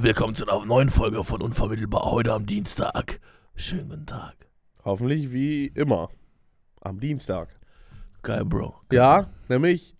[0.00, 3.20] Willkommen zu einer neuen Folge von Unvermittelbar heute am Dienstag.
[3.56, 4.36] Schönen guten Tag.
[4.84, 6.10] Hoffentlich wie immer.
[6.80, 7.48] Am Dienstag.
[8.22, 8.76] Geil, Bro.
[8.92, 9.96] Ja, nämlich.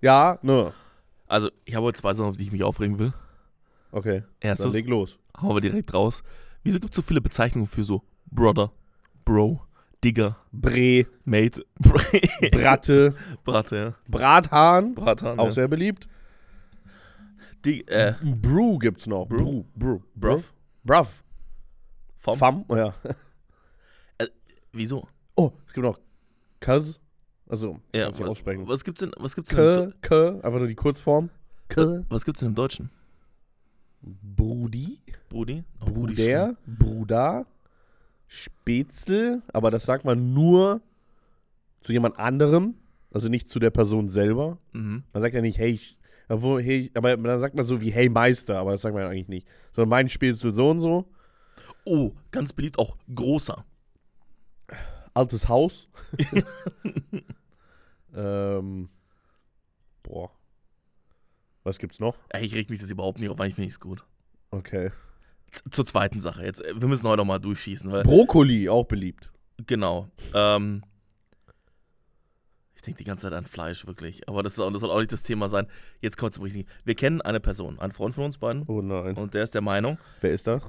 [0.00, 0.72] Ja, ne.
[1.26, 3.12] Also, ich habe heute zwei Sachen, auf die ich mich aufregen will.
[3.92, 4.20] Okay.
[4.20, 5.16] Dann Erstens, leg los.
[5.40, 6.22] hauen wir direkt raus.
[6.64, 8.72] Wieso gibt es so viele Bezeichnungen für so Brother,
[9.24, 9.62] Bro,
[10.02, 13.94] Digger, Bre, Mate, Bratte, Bratte, ja.
[14.08, 14.94] Brathahn.
[14.94, 15.50] Bratan, Auch ja.
[15.52, 16.08] sehr beliebt.
[17.64, 19.26] Dig, äh, Brew gibt's noch.
[19.26, 19.38] Brew.
[19.38, 19.64] Brew.
[19.74, 19.98] Brew.
[20.14, 20.52] Bruv.
[20.84, 21.24] Bruv.
[22.18, 22.36] Vom.
[22.38, 22.64] Fam.
[22.68, 22.94] Oh, ja.
[24.72, 25.06] Wieso?
[25.36, 25.98] Oh, es gibt noch
[26.60, 26.98] Cuz.
[27.48, 28.66] Also, Ja, kannst du wa- aussprechen.
[28.66, 31.28] was gibt's denn, was gibt's denn, im, K, K, einfach nur die Kurzform.
[31.68, 32.04] K.
[32.08, 32.90] Was gibt's denn im Deutschen?
[34.02, 34.98] Brudi.
[35.28, 35.64] Brudi?
[35.80, 36.56] Oh, Bruder.
[36.66, 37.46] Bruder.
[38.26, 39.42] Spätzle.
[39.52, 40.80] Aber das sagt man nur
[41.80, 42.74] zu jemand anderem.
[43.12, 44.58] Also nicht zu der Person selber.
[44.72, 45.04] Mhm.
[45.12, 45.96] Man sagt ja nicht, hey, ich-
[46.28, 49.10] obwohl, hey, aber dann sagt man so wie, hey Meister, aber das sagt man ja
[49.10, 49.46] eigentlich nicht.
[49.72, 51.06] Sondern mein Spätzle so und so.
[51.84, 53.64] Oh, ganz beliebt auch großer.
[55.12, 55.88] Altes Haus.
[58.14, 58.88] ähm,
[60.02, 60.30] boah.
[61.62, 62.16] Was gibt's noch?
[62.40, 64.04] Ich reg mich das überhaupt nicht auf, finde ich es gut.
[64.50, 64.90] Okay.
[65.50, 66.44] Z zur zweiten Sache.
[66.44, 69.30] Jetzt, wir müssen heute noch mal durchschießen, weil Brokkoli, auch beliebt.
[69.66, 70.08] Genau.
[70.34, 70.82] Ähm,
[72.84, 74.28] denke die ganze Zeit an Fleisch, wirklich.
[74.28, 75.66] Aber das, ist auch, das soll auch nicht das Thema sein.
[76.00, 76.68] Jetzt kommt es zum richtigen.
[76.84, 78.64] Wir kennen eine Person, einen Freund von uns beiden.
[78.66, 79.16] Oh nein.
[79.16, 80.62] Und der ist der Meinung, Wer ist das?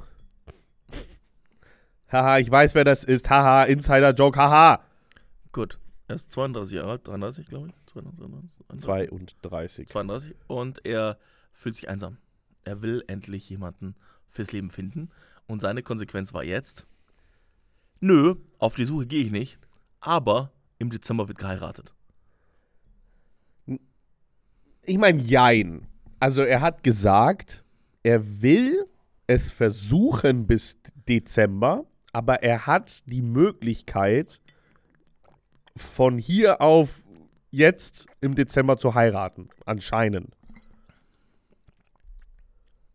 [2.12, 3.30] Haha, ich weiß, wer das ist.
[3.30, 4.84] Haha, Insider-Joke, haha.
[5.52, 7.74] gut, er ist 32 Jahre alt, 33, glaube ich.
[7.92, 8.20] 32,
[8.82, 9.88] 32, 32.
[9.88, 10.36] 32.
[10.48, 11.18] Und er
[11.54, 12.18] fühlt sich einsam.
[12.64, 13.96] Er will endlich jemanden
[14.30, 15.10] fürs Leben finden.
[15.48, 16.86] Und seine Konsequenz war jetzt:
[18.00, 19.58] Nö, auf die Suche gehe ich nicht.
[20.00, 21.95] Aber im Dezember wird geheiratet.
[24.86, 25.88] Ich meine, jein.
[26.20, 27.64] Also er hat gesagt,
[28.04, 28.86] er will
[29.28, 34.40] es versuchen bis Dezember, aber er hat die Möglichkeit,
[35.76, 37.04] von hier auf
[37.52, 39.50] jetzt im Dezember zu heiraten.
[39.66, 40.30] Anscheinend.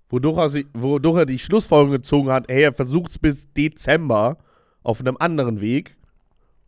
[0.09, 4.39] Wodurch er, sich, wodurch er die Schlussfolgerung gezogen hat, hey, er versucht es bis Dezember
[4.83, 5.97] auf einem anderen Weg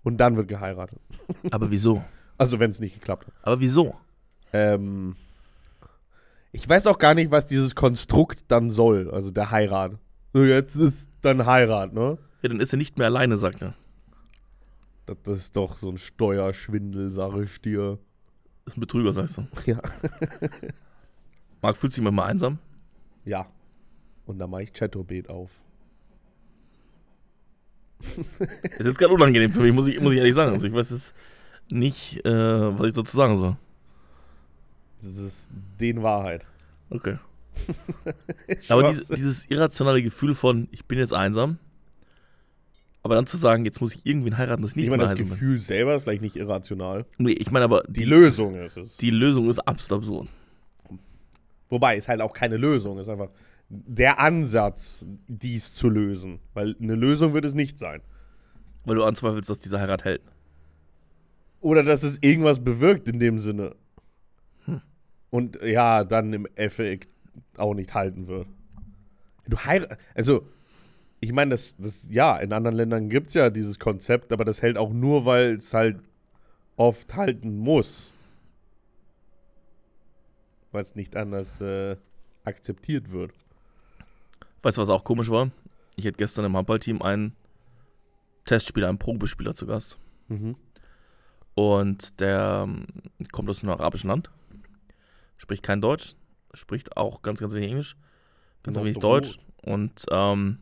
[0.03, 1.01] und dann wird geheiratet.
[1.51, 2.05] Aber wieso?
[2.39, 3.35] Also wenn es nicht geklappt hat.
[3.43, 3.97] Aber wieso?
[4.53, 5.17] Ähm,
[6.53, 9.99] ich weiß auch gar nicht, was dieses Konstrukt dann soll, also der Heirat.
[10.33, 12.19] So, jetzt ist dann Heirat, ne?
[12.43, 13.75] Ja, dann ist er nicht mehr alleine, sagt er.
[15.07, 17.99] Das, das ist doch so ein Steuerschwindel, sag ich dir.
[18.65, 19.47] Das ist ein Betrüger, sagst du.
[19.67, 19.81] Ja.
[21.61, 22.59] Marc fühlt sich manchmal einsam.
[23.25, 23.47] Ja.
[24.27, 25.51] Und dann mache ich Chatobet auf.
[28.79, 30.53] Ist jetzt gerade unangenehm für mich, muss ich, muss ich ehrlich sagen.
[30.53, 31.15] Also ich weiß es
[31.71, 33.57] nicht, äh, was ich dazu sagen soll.
[35.03, 35.49] Das ist
[35.81, 36.45] den Wahrheit.
[36.91, 37.19] Okay.
[38.69, 41.59] Aber dieses, dieses irrationale Gefühl von, ich bin jetzt einsam,
[43.03, 45.29] aber dann zu sagen, jetzt muss ich irgendwen heiraten, das nicht ich meine, das bin.
[45.29, 47.05] Gefühl selber ist vielleicht nicht irrational.
[47.19, 48.97] Nee, ich meine aber, Die die, Lösung ist es.
[48.97, 50.29] die Lösung ist absolut absurd.
[51.69, 52.99] Wobei, ist halt auch keine Lösung.
[52.99, 53.31] Ist einfach
[53.69, 56.39] der Ansatz, dies zu lösen.
[56.55, 58.03] Weil eine Lösung wird es nicht sein.
[58.85, 60.23] Weil du anzweifelst, dass diese Heirat hält.
[61.61, 63.75] Oder dass es irgendwas bewirkt in dem Sinne.
[65.33, 67.09] Und ja, dann im Effekt
[67.57, 68.47] auch nicht halten wird.
[69.49, 69.99] Du heiratest.
[70.15, 70.47] Also,
[71.21, 74.61] ich meine, das, das, ja, in anderen Ländern gibt es ja dieses Konzept, aber das
[74.61, 76.01] hält auch nur, weil es halt
[76.77, 78.11] oft halten muss.
[80.71, 81.97] Weil es nicht anders äh,
[82.45, 83.33] akzeptiert wird.
[84.63, 85.51] Weißt du, was auch komisch war?
[85.97, 87.35] Ich hatte gestern im Handballteam einen
[88.45, 89.99] Testspieler, einen Probespieler zu Gast.
[90.29, 90.57] Mhm.
[91.55, 92.87] Und der ähm,
[93.31, 94.31] kommt aus einem arabischen Land,
[95.37, 96.15] spricht kein Deutsch,
[96.55, 97.97] spricht auch ganz, ganz wenig Englisch,
[98.63, 98.99] ganz Noch wenig.
[98.99, 100.59] Deutsch und ähm,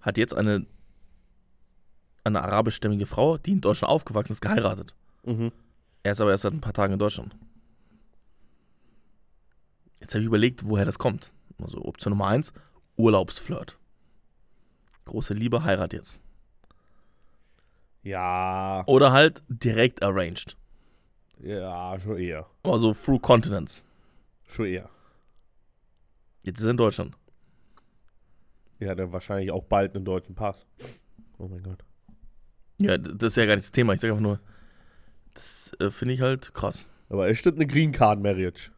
[0.00, 0.66] hat jetzt eine,
[2.24, 4.94] eine arabischstämmige Frau, die in Deutschland aufgewachsen ist, geheiratet.
[5.24, 5.52] Mhm.
[6.02, 7.36] Er ist aber erst seit ein paar Tagen in Deutschland.
[10.00, 11.32] Jetzt habe ich überlegt, woher das kommt.
[11.62, 12.52] Also Option Nummer eins,
[12.96, 13.78] Urlaubsflirt.
[15.04, 16.20] Große Liebe, Heirat jetzt.
[18.02, 20.56] Ja, Oder halt direkt arranged.
[21.42, 22.46] Ja, schon eher.
[22.62, 23.84] Also through continents.
[24.46, 24.88] Schon eher.
[26.42, 27.16] Jetzt ist er in Deutschland.
[28.80, 30.66] Ja, er wahrscheinlich auch bald einen deutschen Pass.
[31.38, 31.84] Oh mein Gott.
[32.80, 33.92] Ja, das ist ja gar nicht das Thema.
[33.92, 34.40] Ich sage einfach nur,
[35.34, 36.88] das äh, finde ich halt krass.
[37.08, 38.70] Aber ist das eine Green Card Marriage?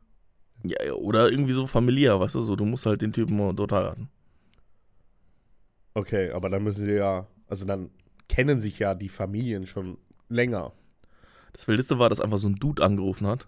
[0.62, 3.72] Ja, ja, oder irgendwie so familiär, weißt du, so, du musst halt den Typen dort
[3.72, 4.08] heiraten.
[5.94, 7.90] Okay, aber dann müssen sie ja, also dann
[8.28, 10.72] kennen sich ja die Familien schon länger.
[11.54, 13.46] Das Wildeste war, dass einfach so ein Dude angerufen hat.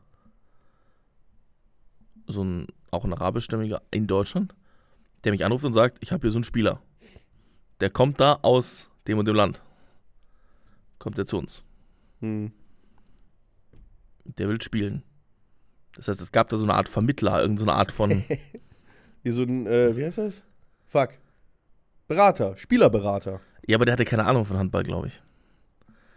[2.26, 4.54] So ein, auch ein arabischstämmiger in Deutschland.
[5.24, 6.80] der mich anruft und sagt, ich habe hier so einen Spieler.
[7.80, 9.60] Der kommt da aus dem und dem Land.
[10.98, 11.62] Kommt der zu uns.
[12.20, 12.52] Hm.
[14.38, 15.02] Der will spielen.
[15.96, 18.24] Das heißt, es gab da so eine Art Vermittler, irgendeine so Art von.
[19.22, 20.44] Wie so ein, äh, wie heißt das?
[20.86, 21.10] Fuck.
[22.06, 23.40] Berater, Spielerberater.
[23.66, 25.20] ja, aber der hatte keine Ahnung von Handball, glaube ich.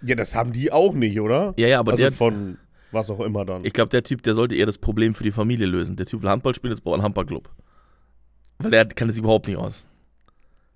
[0.01, 1.53] Ja, das haben die auch nicht, oder?
[1.57, 2.11] Ja, ja, aber also der.
[2.11, 2.57] von
[2.91, 3.63] was auch immer dann.
[3.65, 5.95] Ich glaube, der Typ, der sollte eher das Problem für die Familie lösen.
[5.95, 7.49] Der Typ will Handball spielen, jetzt braucht er einen Handballclub.
[8.57, 9.87] Weil der kann das überhaupt nicht aus.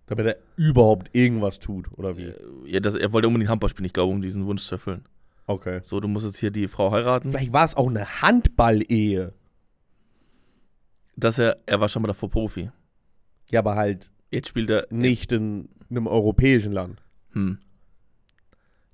[0.06, 2.32] damit er überhaupt irgendwas tut, oder wie?
[2.66, 5.06] Ja, das, er wollte unbedingt Handball spielen, ich glaube, um diesen Wunsch zu erfüllen.
[5.48, 5.80] Okay.
[5.84, 7.32] So, du musst jetzt hier die Frau heiraten.
[7.32, 9.34] Vielleicht war es auch eine Handball-Ehe.
[11.16, 12.70] Dass er, er war schon mal davor Profi.
[13.50, 17.04] Ja, aber halt Jetzt spielt er nicht in einem europäischen Land.
[17.34, 17.60] hm,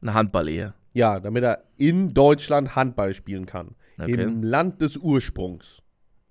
[0.01, 0.73] eine Handball-Ehe.
[0.93, 3.75] Ja, damit er in Deutschland Handball spielen kann.
[3.99, 4.21] Okay.
[4.21, 5.81] Im Land des Ursprungs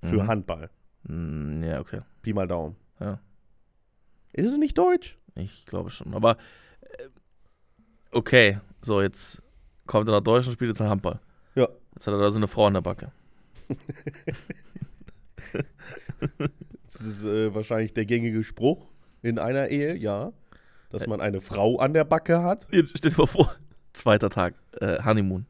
[0.03, 0.27] für Mhm.
[0.27, 0.71] Handball.
[1.07, 2.01] Hm, ja, okay.
[2.23, 2.77] Pi mal Daumen.
[3.01, 3.21] Ja.
[4.33, 5.17] Ist es nicht deutsch?
[5.35, 6.15] Ich glaube schon.
[6.15, 6.37] Aber
[6.81, 7.09] äh,
[8.13, 9.43] okay, so jetzt
[9.87, 11.21] kommt er nach Deutschland und spielt jetzt einen Handball.
[11.55, 11.69] Ja.
[11.95, 13.13] Jetzt hat er da so eine Frau an der Backe.
[16.93, 18.91] Das ist äh, wahrscheinlich der gängige Spruch
[19.23, 20.33] in einer Ehe, ja.
[20.91, 22.67] Dass man eine Frau an der Backe hat.
[22.71, 23.55] Jetzt stell dir mal vor,
[23.93, 25.47] zweiter Tag, äh, Honeymoon.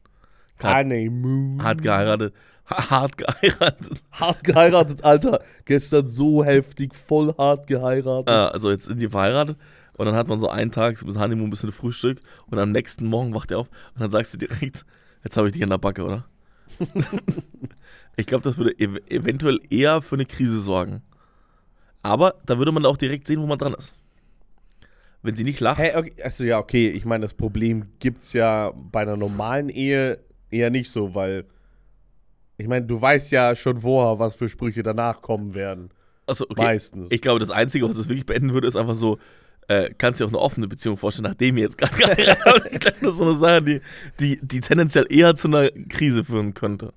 [0.60, 1.62] Hart, Honeymoon.
[1.62, 2.34] hart geheiratet.
[2.68, 4.02] Ha- Hart geheiratet.
[4.12, 5.40] Hart geheiratet, Alter.
[5.64, 8.28] Gestern so heftig, voll hart geheiratet.
[8.28, 9.56] Äh, also jetzt sind die verheiratet
[9.96, 12.18] und dann hat man so einen Tag, so bis Honeymoon, ein bisschen Frühstück
[12.48, 14.84] und am nächsten Morgen wacht er auf und dann sagst du direkt,
[15.24, 16.24] jetzt habe ich dich an der Backe, oder?
[18.16, 21.02] ich glaube, das würde ev eventuell eher für eine Krise sorgen.
[22.02, 23.94] Aber da würde man auch direkt sehen, wo man dran ist.
[25.22, 28.72] Wenn sie nicht lacht, Hä, okay, also ja, okay, ich meine, das Problem gibt's ja
[28.74, 30.20] bei einer normalen Ehe
[30.50, 31.44] eher nicht so, weil
[32.56, 35.90] ich meine, du weißt ja schon vorher, was für Sprüche danach kommen werden.
[36.26, 37.08] also okay, Meistens.
[37.10, 39.18] ich glaube, das Einzige, was das wirklich beenden würde, ist einfach so,
[39.68, 42.72] äh, kannst dir auch eine offene Beziehung vorstellen, nachdem ihr jetzt gerade geheiratet habt.
[42.72, 43.80] Ich glaube, das ist so eine Sache, die,
[44.18, 46.92] die, die tendenziell eher zu einer Krise führen könnte.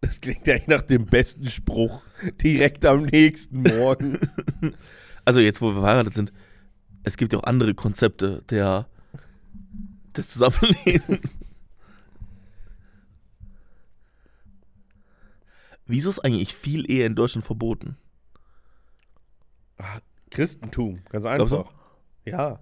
[0.00, 2.02] Das klingt ja nach dem besten Spruch
[2.42, 4.18] direkt am nächsten Morgen.
[5.24, 6.32] Also jetzt, wo wir verheiratet sind,
[7.04, 8.86] es gibt ja auch andere Konzepte der,
[10.16, 11.38] des Zusammenlebens.
[15.86, 17.96] Wieso ist eigentlich viel Ehe in Deutschland verboten?
[20.30, 21.58] Christentum, ganz Glaubst du?
[21.58, 21.74] einfach.
[22.24, 22.60] Ja.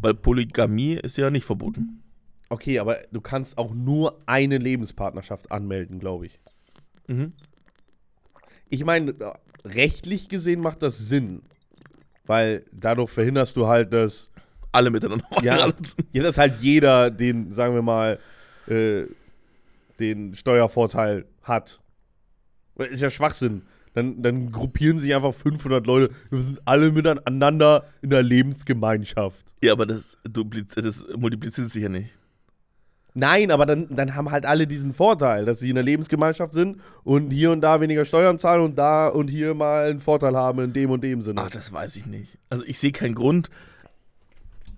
[0.00, 2.02] Weil Polygamie ist ja nicht verboten.
[2.48, 6.40] Okay, aber du kannst auch nur eine Lebenspartnerschaft anmelden, glaube ich.
[7.06, 7.32] Mhm.
[8.68, 9.14] Ich meine,
[9.64, 11.42] rechtlich gesehen macht das Sinn.
[12.26, 14.30] Weil dadurch verhinderst du halt, dass,
[14.72, 15.70] Alle miteinander Ja.
[16.12, 18.18] ja, dass halt jeder den, sagen wir mal,
[18.68, 19.02] äh,
[19.98, 21.80] den Steuervorteil hat.
[22.76, 23.62] Ist ja Schwachsinn.
[23.94, 26.14] Dann, dann gruppieren sich einfach 500 Leute.
[26.30, 29.44] Wir sind alle miteinander in der Lebensgemeinschaft.
[29.60, 32.10] Ja, aber das, das multipliziert sich ja nicht.
[33.14, 36.80] Nein, aber dann, dann haben halt alle diesen Vorteil, dass sie in der Lebensgemeinschaft sind
[37.02, 40.60] und hier und da weniger Steuern zahlen und da und hier mal einen Vorteil haben
[40.60, 41.42] in dem und dem Sinne.
[41.42, 42.38] Ach, das weiß ich nicht.
[42.48, 43.50] Also ich sehe keinen Grund.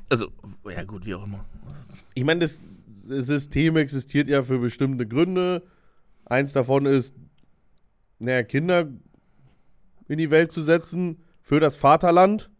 [0.08, 0.28] Also,
[0.68, 1.44] ja gut, wie auch immer.
[2.14, 2.60] ich meine, das,
[3.04, 5.62] das System existiert ja für bestimmte Gründe.
[6.24, 7.14] Eins davon ist,
[8.18, 8.88] naja, Kinder
[10.08, 12.50] in die Welt zu setzen für das Vaterland.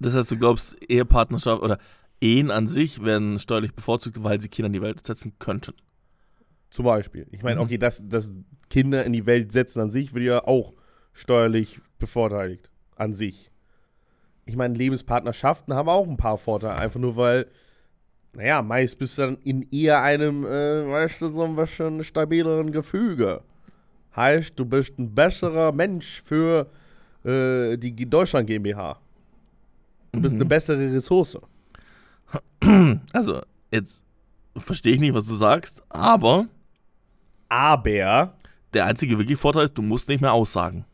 [0.00, 1.78] Das heißt, du glaubst, Ehepartnerschaft oder
[2.22, 5.74] Ehen an sich werden steuerlich bevorzugt, weil sie Kinder in die Welt setzen könnten.
[6.70, 7.26] Zum Beispiel.
[7.32, 7.66] Ich meine, Mhm.
[7.66, 8.30] okay, dass, dass
[8.70, 10.72] Kinder in die Welt setzen an sich wird ja auch
[11.12, 12.70] steuerlich bevorteiligt.
[12.96, 13.50] An sich.
[14.46, 16.76] Ich meine, Lebenspartnerschaften haben auch ein paar Vorteile.
[16.78, 17.46] Einfach nur, weil,
[18.34, 22.70] naja, meist bist du dann in eher einem, äh, weißt du, so ein bisschen stabileren
[22.72, 23.42] Gefüge.
[24.16, 26.70] Heißt, du bist ein besserer Mensch für
[27.24, 28.98] äh, die Deutschland GmbH.
[30.12, 31.38] Du bist eine bessere Ressource.
[33.12, 34.02] Also, jetzt
[34.56, 36.46] verstehe ich nicht, was du sagst, aber
[37.48, 38.34] Aber,
[38.72, 40.84] der einzige wirklich Vorteil ist, du musst nicht mehr aussagen.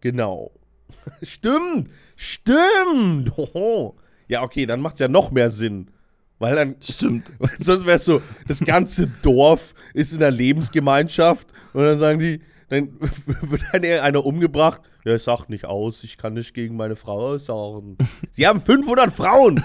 [0.00, 0.52] Genau.
[1.22, 3.36] Stimmt, stimmt.
[3.36, 3.96] Hoho.
[4.28, 5.90] Ja, okay, dann macht es ja noch mehr Sinn.
[6.38, 7.32] Weil dann, Stimmt.
[7.38, 12.18] weil sonst wäre es so, das ganze Dorf ist in der Lebensgemeinschaft und dann sagen
[12.20, 14.82] die, dann wird dann einer umgebracht.
[15.04, 17.96] Ja, ich sag nicht aus, ich kann nicht gegen meine Frau aussagen.
[18.32, 19.62] Sie haben 500 Frauen.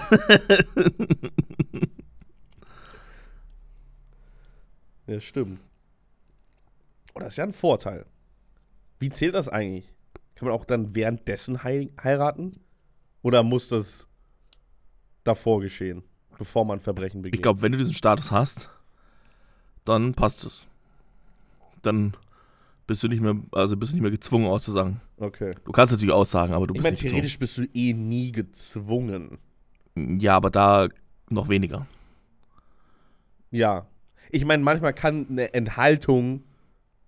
[5.06, 5.60] ja, stimmt.
[7.14, 8.06] Oh, das ist ja ein Vorteil.
[8.98, 9.92] Wie zählt das eigentlich?
[10.36, 12.60] Kann man auch dann währenddessen hei heiraten?
[13.22, 14.06] Oder muss das
[15.24, 16.02] davor geschehen,
[16.38, 17.38] bevor man Verbrechen begeht?
[17.38, 18.70] Ich glaube, wenn du diesen Status hast,
[19.84, 20.68] dann passt es.
[21.82, 22.16] Dann
[22.92, 25.00] bist du nicht mehr, also bist du nicht mehr gezwungen auszusagen.
[25.16, 25.54] Okay.
[25.64, 27.14] Du kannst natürlich aussagen, aber du Ich bist meine, nicht gezwungen.
[27.22, 29.38] theoretisch bist du eh nie gezwungen.
[29.96, 30.88] Ja, aber da
[31.30, 31.86] noch weniger.
[33.50, 33.86] Ja.
[34.30, 36.42] Ich meine, manchmal kann eine Enthaltung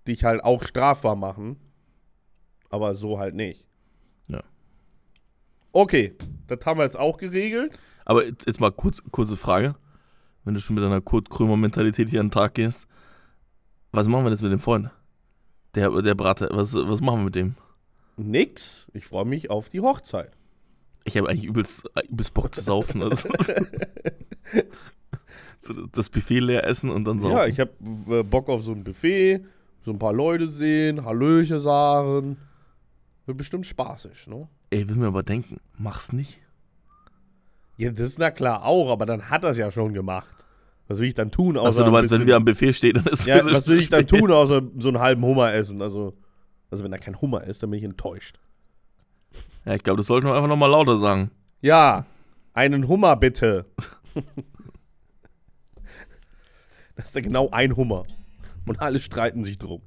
[0.09, 1.57] dich halt auch strafbar machen.
[2.71, 3.67] Aber so halt nicht.
[4.29, 4.43] Ja.
[5.73, 6.15] Okay,
[6.47, 7.79] das haben wir jetzt auch geregelt.
[8.07, 9.75] Aber jetzt, jetzt mal kurz, kurze Frage.
[10.45, 12.87] Wenn du schon mit deiner Kurt Krömer-Mentalität hier an den Tag gehst,
[13.93, 14.91] was machen wir jetzt mit dem Freund?
[15.75, 17.55] Der, der Brater, was, was machen wir mit dem?
[18.17, 18.87] Nix.
[18.93, 20.33] Ich freue mich auf die Hochzeit.
[21.05, 23.03] Ich habe eigentlich übelst, übelst Bock zu saufen.
[23.03, 23.29] Also,
[25.59, 27.37] so das Buffet leer essen und dann saufen.
[27.37, 27.73] Ja, ich habe
[28.09, 29.45] äh, Bock auf so ein Buffet,
[29.85, 32.39] so ein paar Leute sehen, Hallöche sagen.
[33.27, 34.49] Wird bestimmt spaßig, ne?
[34.71, 36.41] Ey, will mir aber denken, mach's nicht.
[37.77, 40.44] Ja, das ist na klar auch, aber dann hat er es ja schon gemacht.
[40.89, 41.57] Was will ich dann tun?
[41.57, 43.69] Außer Also du meinst, ein wenn wir am Buffet stehen, dann ist Ja, sowieso was
[43.69, 45.81] will ich dann tun, außer so einen halben Hummer essen?
[45.81, 46.15] Also,
[46.71, 48.39] also wenn da kein Hummer ist, dann bin ich enttäuscht.
[49.65, 51.31] Ja, ich glaube, das sollten wir einfach nochmal lauter sagen.
[51.63, 52.05] Ja,
[52.53, 53.65] einen Hummer bitte.
[56.97, 58.05] das ist ja genau ein Hummer.
[58.67, 59.81] Und alle streiten sich drum.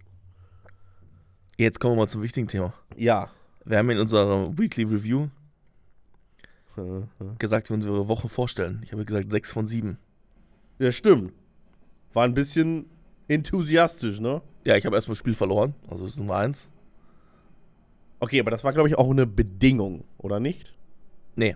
[1.58, 2.74] Jetzt kommen wir mal zum wichtigen Thema.
[2.96, 3.30] Ja.
[3.66, 5.27] Wir haben in unserer Weekly Review
[7.39, 8.82] gesagt, wie wir unsere Woche vorstellen.
[8.84, 9.98] Ich habe gesagt 6 von 7.
[10.79, 11.34] Ja, stimmt.
[12.13, 12.86] War ein bisschen
[13.27, 14.41] enthusiastisch, ne?
[14.65, 15.74] Ja, ich habe erstmal das Spiel verloren.
[15.89, 16.69] Also das ist Nummer 1.
[18.19, 20.74] Okay, aber das war, glaube ich, auch eine Bedingung, oder nicht?
[21.36, 21.55] Nee.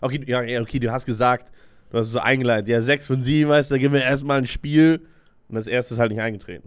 [0.00, 1.50] Okay, ja, okay, du hast gesagt,
[1.90, 2.68] du hast es so eingeleitet.
[2.68, 5.06] Ja, 6 von 7, weißt du, da geben wir erstmal ein Spiel.
[5.48, 6.66] Und das erste ist halt nicht eingetreten.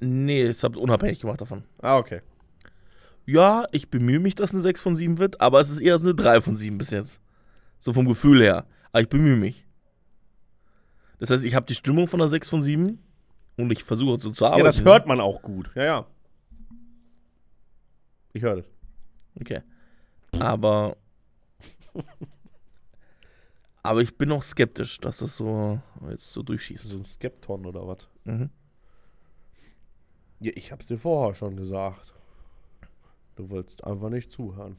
[0.00, 1.64] Nee, das habt ihr unabhängig gemacht davon.
[1.82, 2.20] Ah, okay.
[3.26, 6.06] Ja, ich bemühe mich, dass eine 6 von 7 wird, aber es ist eher so
[6.06, 7.20] eine 3 von 7 bis jetzt.
[7.80, 8.66] So vom Gefühl her.
[8.92, 9.66] Aber ich bemühe mich.
[11.20, 12.98] Das heißt, ich habe die Stimmung von einer 6 von 7
[13.58, 14.60] und ich versuche so zu arbeiten.
[14.60, 15.70] Ja, das hört man auch gut.
[15.74, 16.06] Ja, ja.
[18.32, 18.64] Ich höre das.
[19.38, 19.60] Okay.
[20.38, 20.96] Aber.
[23.82, 26.88] aber ich bin noch skeptisch, dass das so jetzt so durchschießt.
[26.88, 28.08] So ein Skepton oder was?
[28.24, 28.48] Mhm.
[30.40, 32.14] Ja, ich hab's dir vorher schon gesagt.
[33.36, 34.78] Du wolltest einfach nicht zuhören.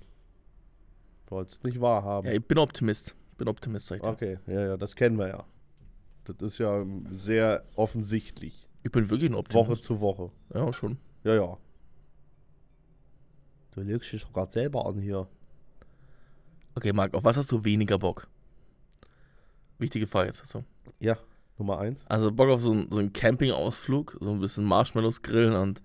[1.28, 2.28] Du wolltest nicht wahrhaben.
[2.28, 3.16] Ja, ich bin Optimist.
[3.38, 4.10] Bin Optimist, sag ich dir.
[4.10, 5.46] okay, ja, ja, das kennen wir ja.
[6.26, 8.68] Das ist ja sehr offensichtlich.
[8.84, 9.70] Ich bin wirklich ein Optimist.
[9.70, 10.32] Woche zu Woche.
[10.54, 10.98] Ja, schon.
[11.24, 11.58] Ja, ja.
[13.72, 15.28] Du legst dich doch gerade selber an hier.
[16.76, 18.28] Okay, Marc, auf was hast du weniger Bock?
[19.78, 20.64] Wichtige Frage jetzt dazu.
[21.00, 21.18] Ja,
[21.58, 22.02] Nummer eins.
[22.08, 25.82] Also Bock auf so, einen- so einen Campingausflug, so ein bisschen Marshmallows grillen und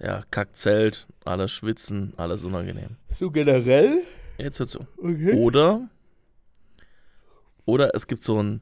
[0.00, 2.96] ja, Kackzelt, alles schwitzen, alles unangenehm.
[3.14, 4.02] So generell?
[4.38, 4.80] Jetzt hör zu.
[4.98, 5.32] Okay.
[5.40, 5.88] Oder,
[7.64, 8.60] oder es gibt so einen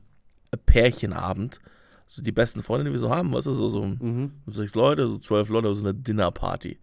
[0.56, 1.60] Pärchenabend,
[2.06, 4.32] so die besten Freunde, die wir so haben, weißt du, so, so Mhm.
[4.46, 6.78] sechs Leute, so zwölf Leute, so eine Dinnerparty.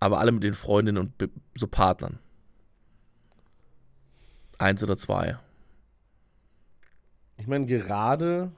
[0.00, 2.18] Aber alle mit den Freundinnen und so Partnern.
[4.58, 5.38] Eins oder zwei.
[7.36, 8.50] Ich meine, gerade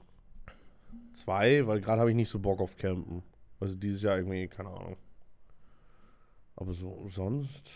[1.12, 3.22] zwei, weil gerade habe ich nicht so Bock auf Campen.
[3.58, 4.96] Also dieses Jahr irgendwie, keine Ahnung.
[6.56, 7.70] Aber so sonst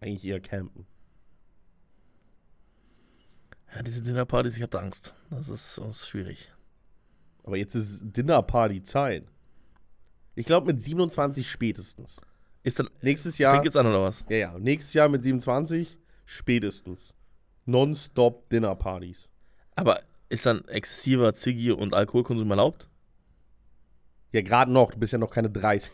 [0.00, 0.86] eigentlich eher campen.
[3.74, 5.14] Ja, diese Dinnerpartys, ich hab da Angst.
[5.30, 6.50] Das ist, das ist schwierig.
[7.44, 9.24] Aber jetzt ist Dinnerparty-Zeit.
[10.34, 12.16] Ich glaube mit 27 spätestens.
[12.62, 13.64] Ist dann, Nächstes fängt Jahr.
[13.64, 14.24] jetzt an oder was?
[14.28, 14.58] Ja, ja.
[14.58, 17.14] Nächstes Jahr mit 27 spätestens.
[17.64, 19.28] Nonstop Dinnerpartys.
[19.76, 22.88] Aber ist dann exzessiver Ziggy und Alkoholkonsum erlaubt?
[24.32, 24.90] Ja, gerade noch.
[24.92, 25.92] Du bist ja noch keine 30.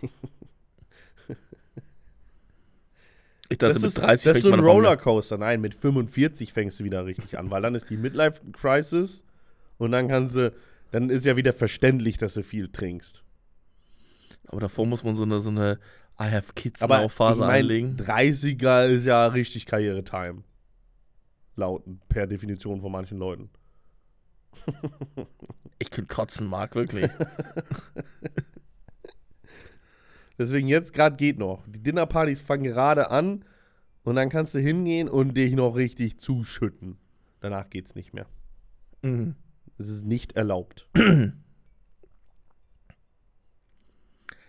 [3.53, 4.65] Ich dachte, Das mit ist, 30 das ist so ein an.
[4.65, 5.39] Rollercoaster.
[5.39, 9.23] Nein, mit 45 fängst du wieder richtig an, weil dann ist die Midlife-Crisis
[9.79, 10.53] und dann kannst du,
[10.91, 13.23] dann ist ja wieder verständlich, dass du viel trinkst.
[14.47, 15.79] Aber davor muss man so eine, so eine
[16.21, 17.97] I have kids Aber now Phase ich mein, einlegen.
[17.97, 20.45] 30er ist ja richtig Karriere-Time.
[21.57, 23.51] Laut, per Definition von manchen Leuten.
[25.79, 27.11] Ich könnte kotzen, Marc, wirklich.
[30.43, 31.63] Deswegen jetzt gerade geht noch.
[31.69, 33.45] Die Dinnerpartys fangen gerade an
[34.03, 36.97] und dann kannst du hingehen und dich noch richtig zuschütten.
[37.41, 38.27] Danach geht's nicht mehr.
[39.03, 39.37] mhm.
[39.79, 40.89] Es ist nicht erlaubt.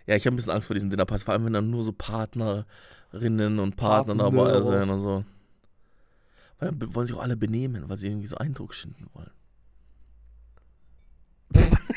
[0.06, 1.94] Ja, ich habe ein bisschen Angst vor diesen Dinnerpartys, vor allem wenn dann nur so
[1.94, 4.32] Partnerinnen und Partner Partner.
[4.32, 5.24] dabei sind und so.
[6.60, 9.32] Weil dann wollen sich auch alle benehmen, weil sie irgendwie so Eindruck schinden wollen.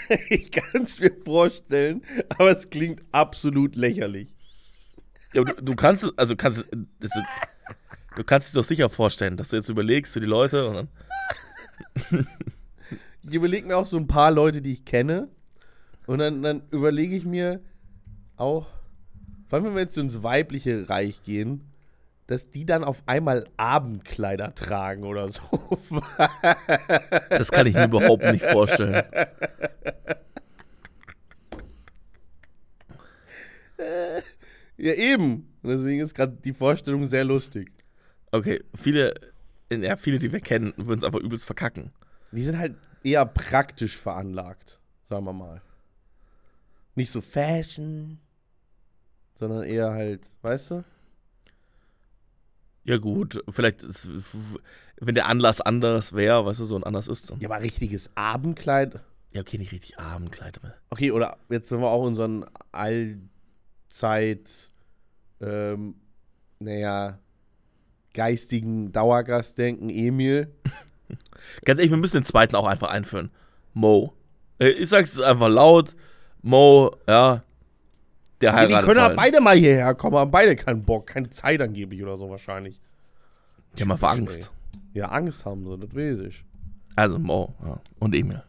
[0.28, 4.28] ich kann es mir vorstellen, aber es klingt absolut lächerlich.
[5.32, 6.66] Ja, du, du kannst, es- also kannst,
[7.00, 7.12] das,
[8.16, 10.88] du kannst es doch sicher vorstellen, dass du jetzt überlegst für die Leute und dann,
[13.28, 15.28] Ich überlege mir auch so ein paar Leute, die ich kenne.
[16.06, 17.60] Und dann, dann überlege ich mir,
[18.36, 18.68] auch,
[19.48, 21.62] vor allem wenn wir jetzt ins weibliche Reich gehen,
[22.26, 25.42] dass die dann auf einmal Abendkleider tragen oder so.
[27.30, 29.04] Das kann ich mir überhaupt nicht vorstellen.
[34.76, 35.52] ja, eben.
[35.62, 37.70] Deswegen ist gerade die Vorstellung sehr lustig.
[38.32, 39.14] Okay, viele,
[39.70, 41.92] ja, viele, die wir kennen, würden es aber übelst verkacken.
[42.32, 45.62] Die sind halt eher praktisch veranlagt, sagen wir mal.
[46.96, 48.18] Nicht so Fashion,
[49.34, 50.84] sondern eher halt, weißt du?
[52.86, 54.08] Ja, gut, vielleicht, ist,
[55.00, 57.30] wenn der Anlass anders wäre, weißt du, so ein anders ist.
[57.30, 57.40] Dann.
[57.40, 59.00] Ja, aber richtiges Abendkleid.
[59.32, 60.58] Ja, okay, nicht richtig Abendkleid.
[60.62, 60.74] Aber.
[60.90, 64.70] Okay, oder jetzt sind wir auch unseren Allzeit,
[65.40, 65.96] ähm,
[66.60, 67.18] naja,
[68.14, 70.54] geistigen Dauergast denken, Emil.
[71.64, 73.30] Ganz ehrlich, wir müssen den zweiten auch einfach einführen.
[73.74, 74.14] Mo.
[74.58, 75.96] Äh, Ich sag's einfach laut.
[76.40, 77.42] Mo, ja.
[78.40, 79.16] Der Ja, heiratet die können ja bald.
[79.16, 82.80] beide mal hierher kommen, haben beide keinen Bock, keine Zeit angeblich oder so wahrscheinlich.
[83.76, 84.52] Die haben einfach Angst.
[84.92, 86.44] Ja, Angst haben sie, das weiß ich.
[86.96, 87.80] Also Mo ja.
[87.98, 88.42] und Emil.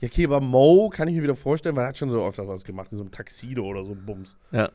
[0.00, 2.46] Ja, okay, aber Mo kann ich mir wieder vorstellen, weil er hat schon so öfter
[2.46, 4.36] was gemacht, in so einem Taxido oder so Bums.
[4.52, 4.70] Ja.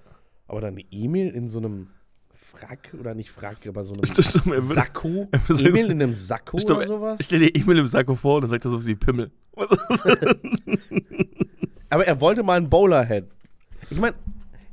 [0.48, 1.88] Aber dann Emil in so einem
[2.34, 5.28] Frack oder nicht Frack, aber so einem Stimmt, Sakko?
[5.50, 7.20] Emil in einem Sakko Stimmt, oder sowas?
[7.22, 9.30] Stell dir Emil im Sakko vor und dann sagt er sowas wie Pimmel.
[11.90, 13.28] Aber er wollte mal einen Bowlerhead.
[13.90, 14.16] Ich meine,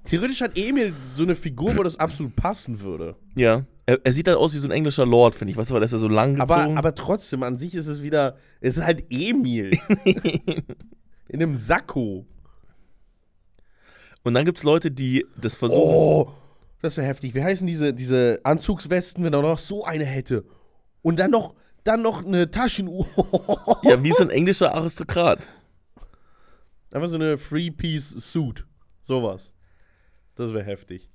[0.04, 3.16] theoretisch hat Emil so eine Figur, wo das absolut passen würde.
[3.34, 3.64] ja.
[3.88, 5.56] Er, er sieht dann aus wie so ein englischer Lord, finde ich.
[5.56, 6.76] Weißt du, weil er ist ja so lang Aber, gezogen.
[6.76, 9.78] aber trotzdem, an sich ist es wieder, es ist halt Emil.
[11.28, 12.26] in einem Sakko.
[14.24, 15.80] und dann gibt es Leute, die das versuchen.
[15.80, 16.32] Oh,
[16.82, 17.36] das wäre heftig.
[17.36, 20.44] Wie heißen diese, diese Anzugswesten, wenn er noch so eine hätte?
[21.02, 21.54] Und dann noch,
[21.84, 23.06] dann noch eine Taschenuhr.
[23.84, 25.46] Ja, wie so ein englischer Aristokrat.
[26.90, 28.64] Einfach so eine Three-Piece-Suit.
[29.06, 29.52] Sowas.
[30.34, 31.08] Das wäre heftig.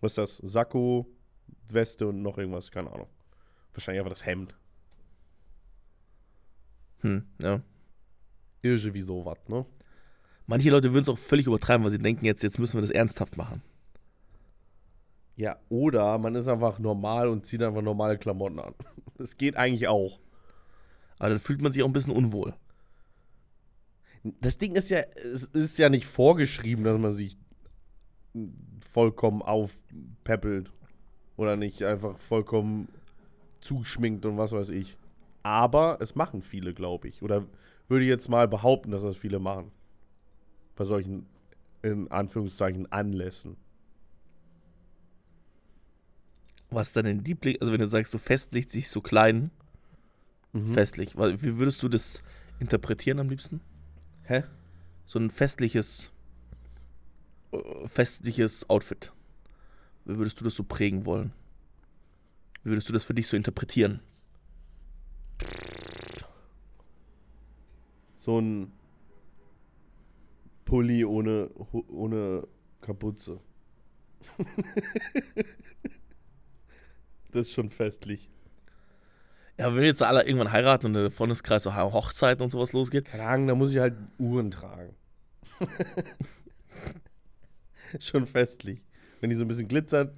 [0.00, 0.36] Was ist das?
[0.38, 1.06] Sakko,
[1.68, 3.08] Weste und noch irgendwas, keine Ahnung.
[3.74, 4.54] Wahrscheinlich einfach das Hemd.
[7.00, 7.60] Hm, ja.
[8.62, 9.66] Irgendwie sowas, ne?
[10.46, 12.90] Manche Leute würden es auch völlig übertreiben, weil sie denken, jetzt, jetzt müssen wir das
[12.92, 13.60] ernsthaft machen.
[15.36, 18.74] Ja, oder man ist einfach normal und zieht einfach normale Klamotten an.
[19.18, 20.20] Das geht eigentlich auch.
[21.18, 22.54] Aber dann fühlt man sich auch ein bisschen unwohl.
[24.40, 27.36] Das Ding ist ja, es ist ja nicht vorgeschrieben, dass man sich
[28.90, 30.70] vollkommen aufpeppelt.
[31.36, 32.88] Oder nicht einfach vollkommen
[33.60, 34.96] zuschminkt und was weiß ich.
[35.44, 37.22] Aber es machen viele, glaube ich.
[37.22, 37.46] Oder
[37.86, 39.70] würde ich jetzt mal behaupten, dass das viele machen.
[40.74, 41.26] Bei solchen,
[41.82, 43.56] in Anführungszeichen, Anlässen.
[46.70, 47.56] Was dann dein Liebling?
[47.60, 49.50] Also, wenn du sagst, so festlich sich so klein,
[50.52, 50.72] Mhm.
[50.72, 51.14] festlich.
[51.16, 52.22] Wie würdest du das
[52.58, 53.60] interpretieren am liebsten?
[54.28, 54.44] Hä?
[55.06, 56.12] So ein festliches,
[57.50, 59.10] äh, festliches Outfit.
[60.04, 61.32] Wie würdest du das so prägen wollen?
[62.62, 64.00] Wie würdest du das für dich so interpretieren?
[68.18, 68.70] So ein
[70.66, 71.48] Pulli ohne,
[71.88, 72.46] ohne
[72.82, 73.40] Kapuze.
[77.32, 78.28] das ist schon festlich.
[79.58, 83.06] Ja, wenn wir jetzt alle irgendwann heiraten und der Freundeskreis so Hochzeiten und sowas losgeht,
[83.06, 84.94] Keine Ahnung, da muss ich halt Uhren tragen.
[87.98, 88.80] schon festlich.
[89.20, 90.14] Wenn die so ein bisschen glitzert,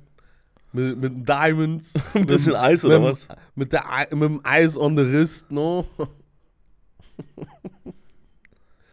[0.72, 1.90] mit, mit Diamonds.
[2.14, 3.28] ein bisschen mit, Eis oder mit, was?
[3.54, 5.86] Mit, der, mit dem Eis on the wrist, no?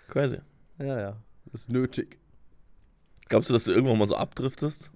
[0.08, 0.40] Crazy.
[0.80, 1.18] Ja, ja.
[1.52, 2.18] Das ist nötig.
[3.28, 4.92] Glaubst du, dass du irgendwann mal so abdriftest?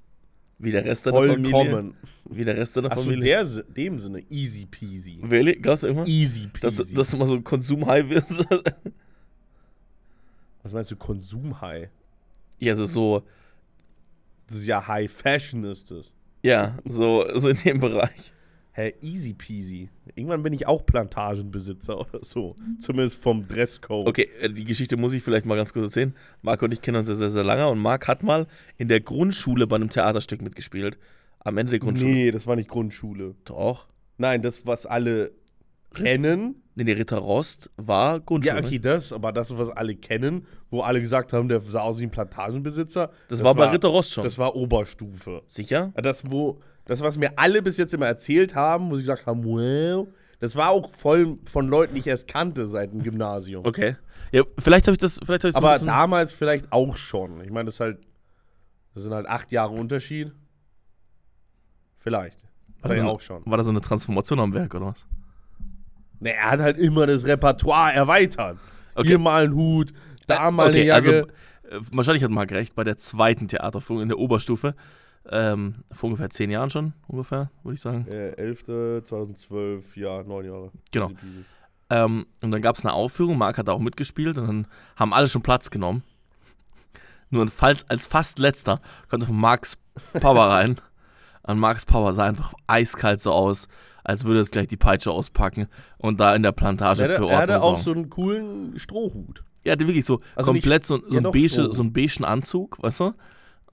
[0.64, 1.52] Wie der Rest deiner Familie?
[1.52, 1.96] Vollkommen.
[2.30, 3.24] Wie der Rest deiner Achso, Familie?
[3.26, 5.20] der, Si- dem Sinne, easy peasy.
[5.28, 5.54] Really?
[5.56, 6.08] Glaubst du irgendwann?
[6.08, 6.94] Easy Dass, peasy.
[6.94, 8.46] dass du mal so ein Konsum-High wirst?
[10.64, 11.90] Was meinst du, Konsum-High?
[12.60, 13.24] ja, also so,
[14.48, 16.06] Das ist ja High Fashion, ist das.
[16.44, 18.32] ja, so, so in dem Bereich.
[18.74, 19.90] Hä, easy peasy.
[20.16, 22.56] Irgendwann bin ich auch Plantagenbesitzer oder so.
[22.80, 24.08] Zumindest vom Dresscode.
[24.08, 26.16] Okay, äh, die Geschichte muss ich vielleicht mal ganz kurz erzählen.
[26.42, 29.02] Marc und ich kennen uns ja sehr, sehr lange und Marc hat mal in der
[29.02, 30.98] Grundschule bei einem Theaterstück mitgespielt.
[31.40, 32.12] Am Ende der Grundschule.
[32.12, 33.36] Nee, das war nicht Grundschule.
[33.44, 33.88] Doch.
[34.18, 35.32] Nein, das, was alle
[35.94, 36.64] kennen.
[36.76, 38.62] Nee, der Ritter Rost war Grundschule.
[38.62, 42.00] Ja, okay, das, aber das, was alle kennen, wo alle gesagt haben, der sah aus
[42.00, 43.12] wie ein Plantagenbesitzer.
[43.28, 44.24] Das, war bei Ritter Rost schon.
[44.24, 45.42] Das war Oberstufe.
[45.48, 45.92] Sicher?
[45.96, 49.44] Das, wo, das, was mir alle bis jetzt immer erzählt haben, wo sie gesagt haben,
[49.44, 50.08] wow,
[50.40, 53.66] das war auch voll von Leuten, die ich erst kannte seit dem Gymnasium.
[53.66, 53.96] Okay.
[54.32, 56.96] Ja, vielleicht habe ich das, vielleicht habe ich so ein Aber bisschen- damals vielleicht auch
[56.96, 57.42] schon.
[57.44, 58.00] Ich meine, das ist halt,
[58.94, 60.32] das sind halt acht Jahre Unterschied.
[62.00, 62.38] Vielleicht.
[62.42, 63.46] war, Vielleicht so, auch schon.
[63.46, 65.06] war da so eine Transformation am Werk oder was?
[66.20, 68.58] Ne, er hat halt immer das Repertoire erweitert.
[68.96, 69.08] Okay.
[69.10, 69.92] Hier mal ein Hut,
[70.28, 71.06] da mal okay, eine Jacke.
[71.06, 71.12] also
[71.70, 74.76] äh, wahrscheinlich hat Marc recht, bei der zweiten Theaterführung in der Oberstufe,
[75.30, 78.08] ähm, vor ungefähr zehn Jahren schon, ungefähr, würde ich sagen.
[78.08, 79.04] Äh, 11.
[79.06, 80.72] 2012, ja, neun Jahre.
[80.92, 81.10] Genau.
[81.10, 81.46] Easy.
[81.90, 85.14] Ähm, und dann gab es eine Aufführung, Marc hat da auch mitgespielt und dann haben
[85.14, 86.04] alle schon Platz genommen.
[87.30, 87.46] Nur
[87.88, 89.78] als fast letzter konnte von Marks
[90.14, 90.80] Papa rein.
[91.44, 93.68] Und Marks Papa sah einfach eiskalt so aus,
[94.04, 97.30] als würde es gleich die Peitsche auspacken und da in der Plantage Er hatte, für
[97.30, 99.44] er hatte Ordnung auch so einen coolen Strohhut.
[99.64, 101.72] Ja, der wirklich so Also komplett so, so, ja, ein doch, beige, so.
[101.72, 103.14] so einen beigen Anzug, weißt du?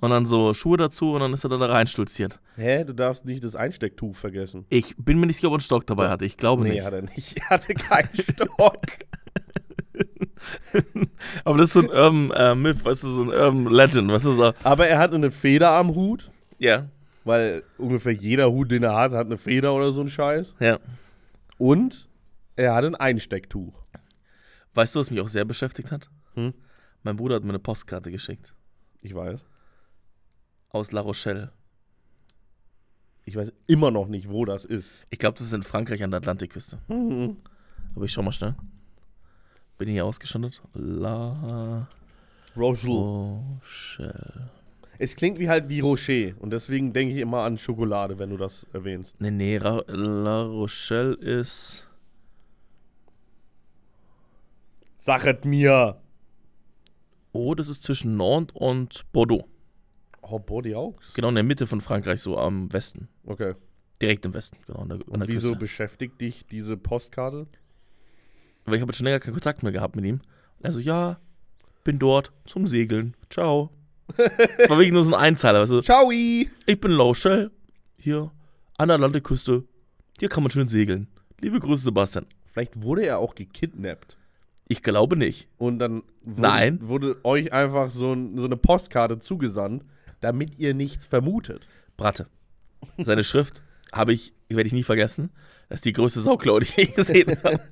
[0.01, 2.39] Und dann so Schuhe dazu und dann ist er da, da reinstolziert.
[2.57, 4.65] Hä, du darfst nicht das Einstecktuch vergessen.
[4.69, 6.25] Ich bin mir nicht sicher, ob er einen Stock dabei hatte.
[6.25, 6.85] Ich glaube nee, nicht.
[6.85, 7.37] hat er nicht.
[7.41, 8.77] Er hatte keinen Stock.
[11.45, 14.27] Aber das ist so ein Urban äh, Myth, weißt du, so ein Urban Legend, weißt
[14.27, 14.53] du, so.
[14.63, 16.89] Aber er hatte eine Feder am Hut, Ja,
[17.25, 20.55] weil ungefähr jeder Hut, den er hat, hat eine Feder oder so ein Scheiß.
[20.61, 20.79] ja.
[21.59, 22.09] Und
[22.55, 23.75] er hatte ein Einstecktuch.
[24.75, 26.09] Weißt du, was mich auch sehr beschäftigt hat?
[26.35, 26.55] Hm?
[27.03, 28.55] Mein Bruder hat mir eine Postkarte geschickt.
[29.03, 29.45] Ich weiß.
[30.71, 31.53] Aus La Rochelle.
[33.25, 34.89] Ich weiß immer noch nicht, wo das ist.
[35.11, 36.79] Ich glaube, das ist in Frankreich an der Atlantikküste.
[36.89, 37.37] Mhm.
[37.95, 38.55] Aber ich schau mal schnell.
[39.77, 40.63] Bin ich hier ausgestattet?
[40.75, 41.89] La
[42.57, 42.95] Rochelle.
[42.95, 44.51] Rochelle.
[44.99, 48.37] Es klingt wie halt wie Rocher und deswegen denke ich immer an Schokolade, wenn du
[48.37, 49.21] das erwähnst.
[49.21, 51.87] Nee, nee, Ra La Rochelle ist.
[54.99, 56.01] Sachet mir.
[57.33, 59.47] Oh, das ist zwischen Nantes und Bordeaux.
[60.31, 60.95] Oh, Body Aux.
[61.15, 63.09] Genau in der Mitte von Frankreich, so am Westen.
[63.25, 63.55] Okay.
[64.01, 64.81] Direkt im Westen, genau.
[64.81, 65.59] An der, Und wieso Küste.
[65.61, 67.47] beschäftigt dich diese Postkarte?
[68.65, 70.17] Weil ich habe jetzt schon länger keinen Kontakt mehr gehabt mit ihm.
[70.59, 71.19] Und er so, ja,
[71.85, 73.17] bin dort zum Segeln.
[73.31, 73.71] Ciao.
[74.59, 75.67] Es war wirklich nur so ein Einzeiler.
[75.67, 76.11] Du, Ciao!
[76.11, 76.49] ich
[76.81, 77.51] bin La Rochelle,
[77.99, 78.31] hier
[78.79, 79.65] an der Atlantikküste.
[80.19, 81.09] Hier kann man schön segeln.
[81.41, 82.27] Liebe Grüße, Sebastian.
[82.47, 84.17] Vielleicht wurde er auch gekidnappt.
[84.67, 85.49] Ich glaube nicht.
[85.59, 86.79] Und dann wurde, Nein.
[86.89, 89.85] wurde euch einfach so, ein, so eine Postkarte zugesandt,
[90.21, 91.67] damit ihr nichts vermutet.
[91.97, 92.27] Bratte.
[92.99, 95.31] Seine Schrift habe ich, werde ich nie vergessen.
[95.69, 97.61] Das ist die größte Sauklau, die ich je gesehen habe.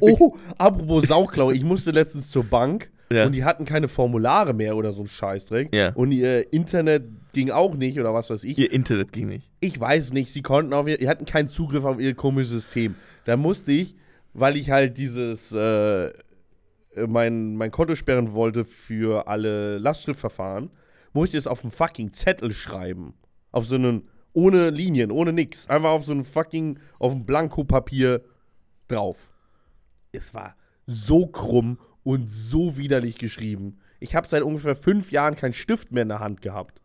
[0.00, 3.24] Oh, apropos Sauklau, ich musste letztens zur Bank Ja.
[3.24, 5.74] und die hatten keine Formulare mehr oder so ein Scheißdreck.
[5.74, 5.94] Ja.
[5.94, 8.58] Und ihr Internet ging auch nicht oder was weiß ich.
[8.58, 9.48] Ihr Internet ging nicht.
[9.60, 12.94] Ich weiß nicht, sie konnten auf ihr, die hatten keinen Zugriff auf ihr komisches System.
[13.24, 13.94] Da musste ich,
[14.34, 16.10] weil ich halt dieses, äh,
[17.06, 20.68] mein, mein Konto sperren wollte für alle Lastschriftverfahren,
[21.12, 23.14] musste ich es auf einen fucking Zettel schreiben.
[23.52, 25.68] Auf so einen, ohne Linien, ohne nix.
[25.68, 28.22] Einfach auf so einen fucking, auf ein Blankopapier
[28.88, 29.32] drauf.
[30.12, 33.78] Es war so krumm und so widerlich geschrieben.
[34.00, 36.80] Ich habe seit ungefähr fünf Jahren keinen Stift mehr in der Hand gehabt.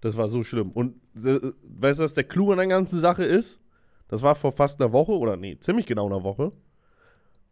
[0.00, 0.70] Das war so schlimm.
[0.70, 3.60] Und äh, weißt du, was der Clou an der ganzen Sache ist?
[4.06, 6.52] Das war vor fast einer Woche, oder nee, ziemlich genau einer Woche.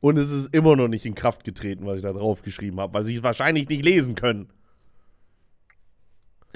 [0.00, 2.94] Und es ist immer noch nicht in Kraft getreten, was ich da drauf geschrieben habe,
[2.94, 4.48] weil sie es wahrscheinlich nicht lesen können.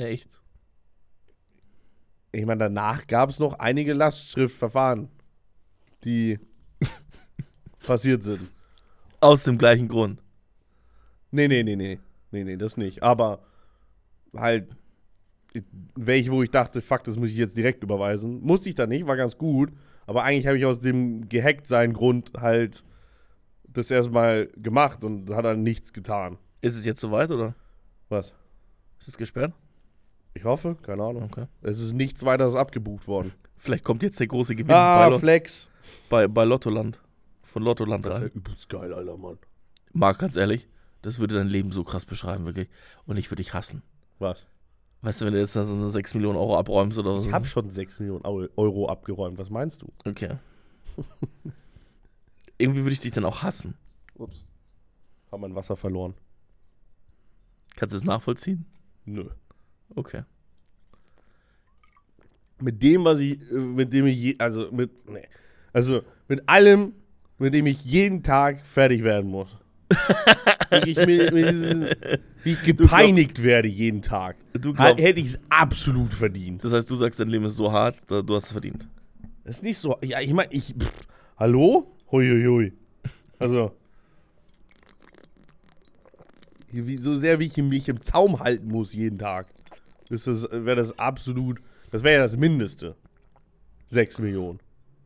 [0.00, 0.28] Echt?
[2.32, 5.08] Ich meine, danach gab es noch einige Lastschriftverfahren,
[6.04, 6.38] die
[7.86, 8.50] passiert sind.
[9.20, 10.22] Aus dem gleichen Grund.
[11.30, 11.98] Nee, nee, nee, nee.
[12.30, 13.02] Nee, nee, das nicht.
[13.02, 13.42] Aber
[14.34, 14.70] halt,
[15.96, 18.40] welche, wo ich dachte, fuck, das muss ich jetzt direkt überweisen.
[18.40, 19.72] Musste ich da nicht, war ganz gut.
[20.06, 22.84] Aber eigentlich habe ich aus dem gehackt sein Grund halt
[23.64, 26.38] das erstmal gemacht und hat dann nichts getan.
[26.60, 27.54] Ist es jetzt soweit oder?
[28.08, 28.32] Was?
[28.98, 29.52] Ist es gesperrt?
[30.34, 31.24] Ich hoffe, keine Ahnung.
[31.24, 31.46] Okay.
[31.62, 33.32] Es ist nichts weiteres abgebucht worden.
[33.56, 35.70] Vielleicht kommt jetzt der große Gewinn Ah, bei, Lot Flex.
[36.08, 37.00] bei, bei Lottoland.
[37.42, 39.38] Von Lottoland Das übelst geil, Alter, Mann.
[39.92, 40.68] Marc, ganz ehrlich,
[41.02, 42.68] das würde dein Leben so krass beschreiben, wirklich.
[43.06, 43.82] Und ich würde dich hassen.
[44.20, 44.46] Was?
[45.02, 47.26] Weißt du, wenn du jetzt da so eine 6 Millionen Euro abräumst oder so.
[47.26, 49.38] Ich habe schon 6 Millionen Euro abgeräumt.
[49.38, 49.92] Was meinst du?
[50.06, 50.36] Okay.
[52.58, 53.76] Irgendwie würde ich dich dann auch hassen.
[54.14, 54.44] Ups.
[55.32, 56.14] Hab mein Wasser verloren.
[57.76, 58.66] Kannst du es nachvollziehen?
[59.06, 59.30] Nö.
[59.94, 60.22] Okay.
[62.62, 65.26] mit dem, was ich, äh, mit dem ich, je, also mit, nee,
[65.72, 66.92] also mit allem,
[67.38, 69.48] mit dem ich jeden Tag fertig werden muss.
[70.70, 71.86] Wirklich mit, mit diesen,
[72.44, 74.36] wie ich gepeinigt werde jeden Tag.
[74.52, 76.62] Du glaubst, Hätte ich es absolut verdient.
[76.64, 78.86] das heißt, du sagst, dein Leben ist so hart, du hast es verdient.
[79.44, 80.92] Das ist nicht so, ja, ich meine, ich, pff,
[81.38, 81.90] hallo?
[82.12, 82.72] Huiuiui.
[83.38, 83.72] Also,
[86.70, 89.48] wie, so sehr wie ich mich im Zaum halten muss jeden Tag,
[90.10, 92.96] ist das, wäre das absolut, das wäre ja das Mindeste.
[93.88, 94.60] 6 Millionen.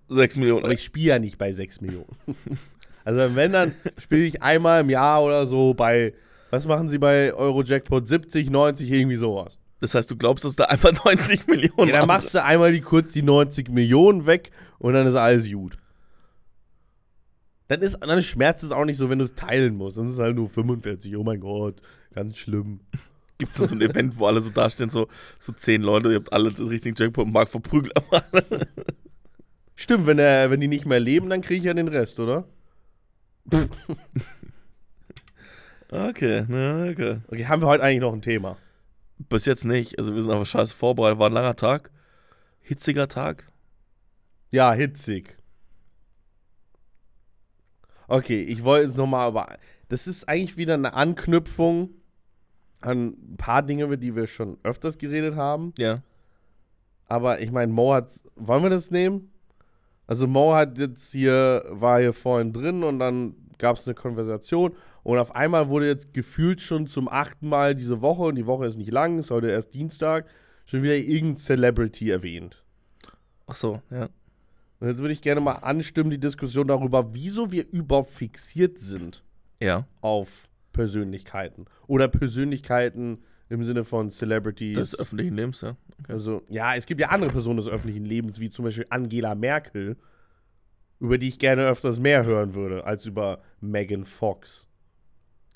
[0.08, 0.64] 6 Millionen.
[0.64, 2.16] Aber ich spiele ja nicht bei 6 Millionen.
[3.06, 6.14] Also wenn, dann spiele ich einmal im Jahr oder so bei,
[6.48, 8.08] was machen sie bei Eurojackpot?
[8.08, 9.58] 70, 90, irgendwie sowas.
[9.80, 12.80] Das heißt, du glaubst, dass da einfach 90 Millionen Ja, dann machst du einmal die,
[12.80, 15.76] kurz die 90 Millionen weg und dann ist alles gut.
[17.68, 19.98] Dann, ist, dann schmerzt es auch nicht so, wenn du es teilen musst.
[19.98, 21.14] Dann ist es halt nur 45.
[21.18, 21.82] Oh mein Gott,
[22.14, 22.80] Ganz schlimm.
[23.38, 25.08] Gibt es so ein Event, wo alle so dastehen, so,
[25.40, 28.24] so zehn Leute, ihr habt alle den richtigen Jackpot und Marc verprügelt aber
[29.76, 32.46] Stimmt, wenn, er, wenn die nicht mehr leben, dann kriege ich ja den Rest, oder?
[35.90, 37.20] Okay, ja, okay.
[37.28, 38.56] Okay, haben wir heute eigentlich noch ein Thema?
[39.18, 39.98] Bis jetzt nicht.
[39.98, 41.18] Also wir sind aber scheiße vorbereitet.
[41.18, 41.90] War ein langer Tag.
[42.62, 43.50] Hitziger Tag.
[44.50, 45.36] Ja, hitzig.
[48.08, 51.90] Okay, ich wollte jetzt nochmal, aber das ist eigentlich wieder eine Anknüpfung
[52.84, 55.72] an ein paar Dinge, über die wir schon öfters geredet haben.
[55.78, 56.02] Ja.
[57.06, 58.08] Aber ich meine, Mo hat.
[58.36, 59.30] Wollen wir das nehmen?
[60.06, 64.74] Also Mo hat jetzt hier, war hier vorhin drin und dann gab es eine Konversation
[65.02, 68.66] und auf einmal wurde jetzt gefühlt schon zum achten Mal diese Woche, und die Woche
[68.66, 70.26] ist nicht lang, ist heute erst Dienstag,
[70.66, 72.62] schon wieder irgendein Celebrity erwähnt.
[73.46, 74.08] Ach so, ja.
[74.80, 79.22] Und jetzt würde ich gerne mal anstimmen, die Diskussion darüber, wieso wir überhaupt fixiert sind
[79.62, 79.86] Ja.
[80.00, 81.64] auf Persönlichkeiten.
[81.86, 84.76] Oder Persönlichkeiten im Sinne von Celebrities.
[84.76, 85.76] Des öffentlichen Lebens, ja.
[86.08, 89.96] Also, ja, es gibt ja andere Personen des öffentlichen Lebens, wie zum Beispiel Angela Merkel,
[91.00, 94.66] über die ich gerne öfters mehr hören würde, als über Megan Fox.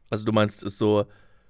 [0.08, 1.04] Also du meinst, es so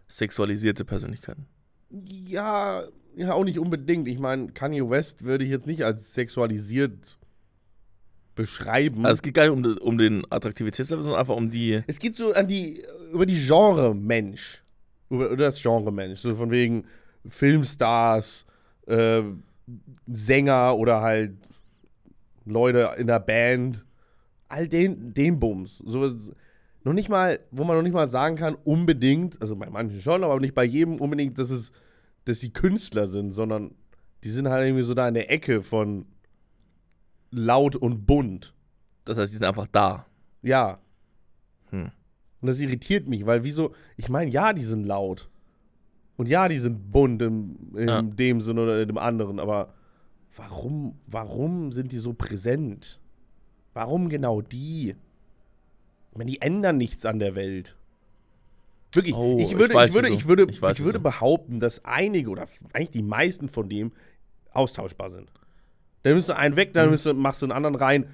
[0.09, 1.47] sexualisierte Persönlichkeiten.
[1.91, 2.85] Ja,
[3.17, 4.09] ja, auch nicht unbedingt.
[4.09, 7.19] Ich meine, Kanye West würde ich jetzt nicht als sexualisiert
[8.39, 9.05] beschreiben.
[9.05, 11.83] Also es geht gar nicht um, um den Attraktivitätslevel, sondern einfach um die.
[11.87, 14.63] es geht so an die, über die Genre Mensch.
[15.11, 16.21] Über, über das Genre Mensch.
[16.21, 16.85] So von wegen
[17.27, 18.47] Filmstars,
[18.87, 19.23] äh,
[20.07, 21.33] Sänger oder halt
[22.45, 23.85] Leute in der Band.
[24.49, 25.83] All den, den Bums.
[25.85, 26.09] So,
[26.85, 30.23] noch nicht mal, wo man noch nicht mal sagen kann, unbedingt, also bei manchen schon,
[30.23, 31.73] aber nicht bei jedem unbedingt, dass es,
[32.25, 33.73] dass sie Künstler sind, sondern
[34.23, 36.07] die sind halt irgendwie so da in der Ecke von
[37.31, 38.55] laut und bunt.
[39.05, 40.07] Das heißt, die sind einfach da.
[40.43, 40.79] Ja.
[41.71, 41.91] Hm.
[42.41, 45.29] Und das irritiert mich, weil wieso, ich meine, ja, die sind laut.
[46.17, 48.03] Und ja, die sind bunt in Ja.
[48.03, 49.73] dem Sinne oder in dem anderen, aber
[50.37, 53.01] warum, warum sind die so präsent?
[53.75, 54.95] Warum genau die?
[56.13, 57.77] Ich meine, die ändern nichts an der Welt.
[58.93, 60.19] Wirklich, Oh, ich ich würde, ich, weiß, würde, wieso.
[60.19, 63.93] ich würde, Ich weiß, ich würde behaupten, dass einige oder eigentlich die meisten von dem
[64.53, 65.31] austauschbar sind.
[66.03, 66.97] Dann nimmst du einen weg, dann Mhm.
[66.97, 68.07] du, machst du einen anderen rein.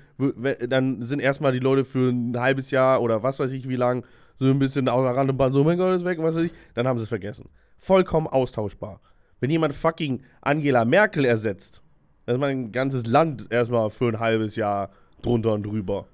[0.68, 4.04] Dann sind erstmal die Leute für ein halbes Jahr oder was weiß ich wie lang
[4.38, 6.44] so ein bisschen außer Rand und Band, so, oh mein Gott, ist weg, was weiß
[6.46, 6.52] ich.
[6.74, 7.48] Dann haben sie es vergessen.
[7.78, 9.00] Vollkommen austauschbar.
[9.40, 11.82] Wenn jemand fucking Angela Merkel ersetzt,
[12.26, 14.90] dann ist mein ganzes Land erstmal für ein halbes Jahr
[15.22, 16.06] drunter und drüber.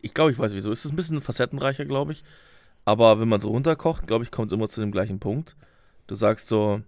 [0.00, 0.70] Ich glaube, ich weiß wieso.
[0.72, 2.22] Es ist ein bisschen facettenreicher, glaube ich.
[2.84, 5.56] Aber wenn man so runterkocht, glaube ich, kommt es immer zu dem gleichen Punkt.
[6.06, 6.80] Du sagst so,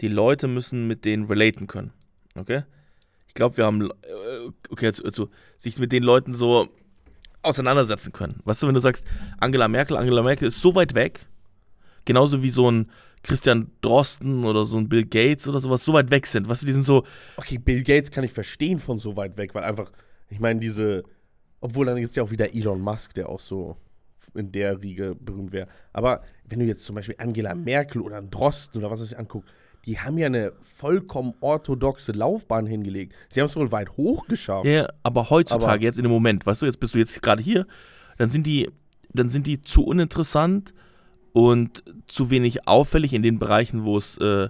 [0.00, 1.92] die Leute müssen mit denen relaten können.
[2.36, 2.62] Okay?
[3.28, 6.68] Ich glaube, wir haben, äh, okay, also, also, sich mit den Leuten so
[7.42, 8.40] auseinandersetzen können.
[8.44, 9.06] Weißt du, wenn du sagst,
[9.38, 11.26] Angela Merkel, Angela Merkel ist so weit weg,
[12.04, 12.90] genauso wie so ein
[13.22, 16.48] Christian Drosten oder so ein Bill Gates oder sowas, so weit weg sind.
[16.48, 17.04] Weißt du, die sind so,
[17.36, 19.90] Okay, Bill Gates kann ich verstehen von so weit weg, weil einfach,
[20.28, 21.04] ich meine, diese,
[21.60, 23.76] obwohl dann gibt es ja auch wieder Elon Musk, der auch so
[24.34, 25.68] in der Riege berühmt wäre.
[25.92, 29.18] Aber wenn du jetzt zum Beispiel Angela Merkel oder einen Drosten oder was es sich
[29.18, 29.48] anguckt,
[29.86, 33.14] die haben ja eine vollkommen orthodoxe Laufbahn hingelegt.
[33.30, 34.66] Sie haben es wohl weit hoch geschafft.
[34.66, 37.42] Ja, aber heutzutage, Aber- jetzt in dem Moment, weißt du, jetzt bist du jetzt gerade
[37.42, 37.66] hier,
[38.18, 38.70] dann sind die,
[39.12, 40.72] dann sind die zu uninteressant
[41.32, 44.48] und zu wenig auffällig in den Bereichen, wo es, äh,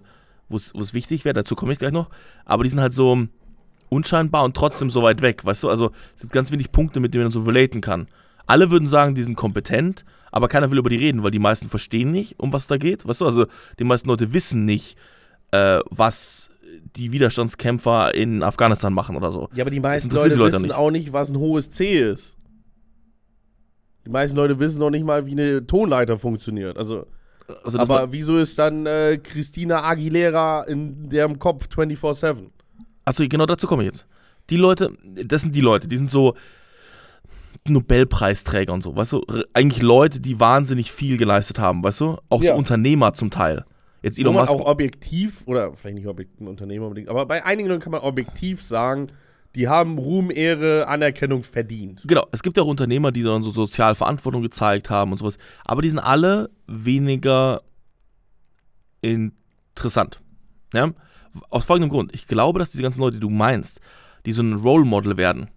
[0.48, 1.34] wo es, wo es wichtig wäre.
[1.34, 2.10] Dazu komme ich gleich noch.
[2.44, 3.26] Aber die sind halt so
[3.88, 5.68] unscheinbar und trotzdem so weit weg, weißt du?
[5.68, 8.08] Also es gibt ganz wenig Punkte, mit denen man so relaten kann.
[8.46, 11.68] Alle würden sagen, die sind kompetent, aber keiner will über die reden, weil die meisten
[11.70, 13.06] verstehen nicht, um was da geht.
[13.06, 13.46] Weißt du, also
[13.78, 14.96] die meisten Leute wissen nicht,
[15.54, 16.50] äh, was
[16.96, 19.48] die Widerstandskämpfer in Afghanistan machen oder so.
[19.54, 20.74] Ja, aber die meisten Leute, die Leute wissen nicht.
[20.74, 22.36] auch nicht, was ein hohes C ist.
[24.06, 26.76] Die meisten Leute wissen noch nicht mal, wie eine Tonleiter funktioniert.
[26.76, 27.06] Also,
[27.64, 32.50] Also aber wieso ist dann äh, Christina Aguilera in deren Kopf 24-7?
[33.04, 34.06] Also genau dazu komme ich jetzt.
[34.50, 34.92] Die Leute,
[35.24, 36.34] das sind die Leute, die sind so
[37.66, 39.24] Nobelpreisträger und so, weißt du?
[39.54, 42.18] Eigentlich Leute, die wahnsinnig viel geleistet haben, weißt du?
[42.28, 42.52] Auch Ja.
[42.52, 43.64] so Unternehmer zum Teil.
[44.04, 44.52] Jetzt Elon Musk.
[44.52, 48.02] auch objektiv, oder vielleicht nicht objektiv, ein Unternehmer unbedingt, aber bei einigen Leuten kann man
[48.02, 49.08] objektiv sagen,
[49.54, 52.02] die haben Ruhm, Ehre, Anerkennung verdient.
[52.04, 55.38] Genau, es gibt ja auch Unternehmer, die dann so soziale Verantwortung gezeigt haben und sowas.
[55.64, 57.62] Aber die sind alle weniger
[59.00, 60.20] interessant.
[60.74, 60.90] Ja?
[61.50, 62.14] Aus folgendem Grund.
[62.14, 63.80] Ich glaube, dass diese ganzen Leute, die du meinst,
[64.26, 65.48] die so ein Role Model werden,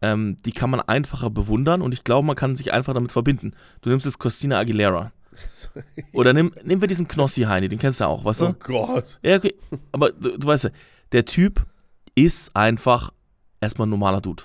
[0.00, 3.52] ähm, die kann man einfacher bewundern und ich glaube, man kann sich einfach damit verbinden.
[3.82, 5.12] Du nimmst jetzt Christina Aguilera.
[6.12, 8.46] Oder nimm, nehmen wir diesen Knossi Heini, den kennst du ja auch, weißt du?
[8.46, 9.18] Oh Gott.
[9.22, 9.54] Ja, okay.
[9.92, 10.70] Aber du, du weißt ja,
[11.12, 11.66] der Typ
[12.14, 13.12] ist einfach
[13.60, 14.44] erstmal ein normaler Dude.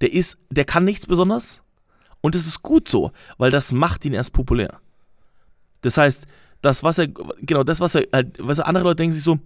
[0.00, 1.62] Der ist, der kann nichts besonders
[2.20, 4.80] Und das ist gut so, weil das macht ihn erst populär.
[5.82, 6.26] Das heißt,
[6.62, 9.38] das, was er, genau, das, was er, halt, was er, andere Leute denken sich so,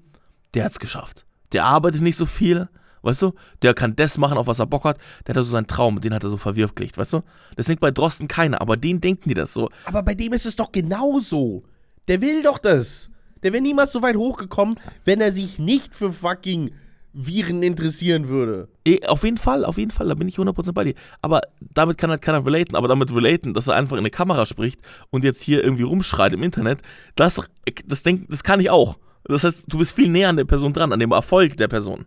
[0.55, 1.27] der hat's geschafft.
[1.53, 2.69] Der arbeitet nicht so viel,
[3.03, 3.33] weißt du?
[3.63, 4.99] Der kann das machen, auf was er Bock hat.
[5.27, 7.23] Der hat so seinen Traum, den hat er so verwirklicht, weißt du?
[7.57, 9.69] Das denkt bei Drosten keiner, aber den denken die das so.
[9.85, 11.65] Aber bei dem ist es doch genauso.
[12.09, 13.11] Der will doch das.
[13.43, 16.73] Der wäre niemals so weit hochgekommen, wenn er sich nicht für fucking
[17.13, 18.69] Viren interessieren würde.
[18.85, 20.95] Eh, Auf jeden Fall, auf jeden Fall, da bin ich 100% bei dir.
[21.23, 22.77] Aber damit kann halt keiner relaten.
[22.77, 24.81] Aber damit relaten, dass er einfach in eine Kamera spricht
[25.11, 26.81] und jetzt hier irgendwie rumschreit im Internet,
[27.17, 27.41] das,
[27.87, 28.99] das, denk, das kann ich auch.
[29.25, 32.07] Das heißt, du bist viel näher an der Person dran, an dem Erfolg der Person.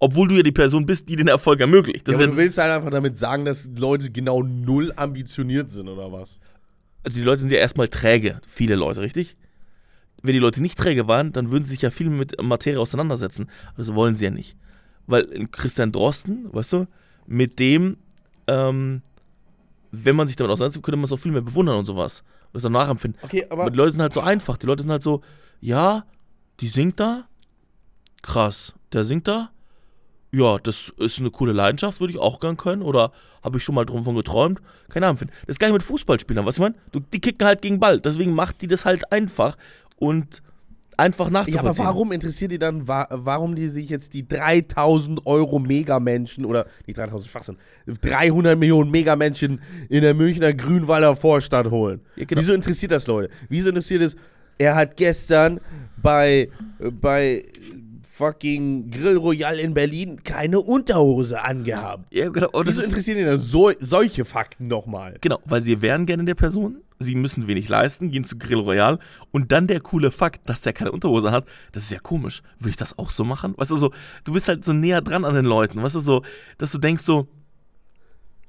[0.00, 2.08] Obwohl du ja die Person bist, die den Erfolg ermöglicht.
[2.08, 4.92] Das Ja, aber ist du ja, willst halt einfach damit sagen, dass Leute genau null
[4.96, 6.38] ambitioniert sind, oder was?
[7.02, 9.36] also die Leute sind ja erstmal träge, viele Leute, richtig?
[10.22, 13.48] Wenn die Leute nicht träge waren, dann würden sie sich ja viel mit Materie auseinandersetzen.
[13.68, 14.56] Aber das wollen sie ja nicht.
[15.06, 16.86] Weil Christian Drosten, weißt du,
[17.26, 17.96] mit dem,
[18.46, 19.00] ähm,
[19.92, 22.22] wenn man sich damit auseinandersetzt, könnte man es auch viel mehr bewundern und sowas.
[22.46, 23.18] Und das dann nachempfinden.
[23.22, 24.58] Okay, Aber die Leute sind halt so einfach.
[24.58, 25.22] Die Leute sind halt so,
[25.60, 26.04] ja,
[26.60, 27.26] die singt da.
[28.20, 28.74] Krass.
[28.92, 29.50] Der singt da.
[30.32, 32.82] Ja, das ist eine coole Leidenschaft, würde ich auch gern können.
[32.82, 33.12] Oder
[33.42, 34.60] habe ich schon mal drum von geträumt.
[34.88, 35.18] Keine Ahnung.
[35.20, 36.74] Das ist gar nicht mit Fußballspielern, was ich meine?
[36.92, 38.00] Du- Die kicken halt gegen Ball.
[38.00, 39.56] Deswegen macht die das halt einfach.
[39.96, 40.40] Und
[40.96, 41.84] einfach Ja, aber nachzuvollziehen.
[41.86, 46.98] warum interessiert die dann, wa warum die sich jetzt die 3000 Euro Megamenschen oder nicht
[46.98, 47.56] 3000 Schwachsinn,
[48.02, 52.02] 300 Millionen Megamenschen in der Münchner Grünwalder Vorstadt holen?
[52.16, 52.40] Ja, genau.
[52.42, 53.30] Wieso interessiert das Leute?
[53.48, 54.16] Wieso interessiert es,
[54.58, 55.58] er hat gestern
[56.02, 57.44] bei, äh, bei
[58.20, 62.04] fucking Grill Royal in Berlin keine Unterhose angehabt?
[62.12, 62.50] Ja, genau.
[62.52, 65.16] Und das Wieso interessieren die dann so, solche Fakten nochmal?
[65.22, 66.82] genau, weil sie wären gerne der Person.
[66.98, 68.98] Sie müssen wenig leisten, gehen zu Grill Royal.
[69.30, 71.46] Und dann der coole Fakt, dass der keine Unterhose hat.
[71.72, 72.42] Das ist ja komisch.
[72.58, 73.54] Würde ich das auch so machen?
[73.56, 73.90] Weißt du, so,
[74.24, 75.82] du bist halt so näher dran an den Leuten.
[75.82, 76.22] Weißt du, so,
[76.58, 77.26] dass du denkst so,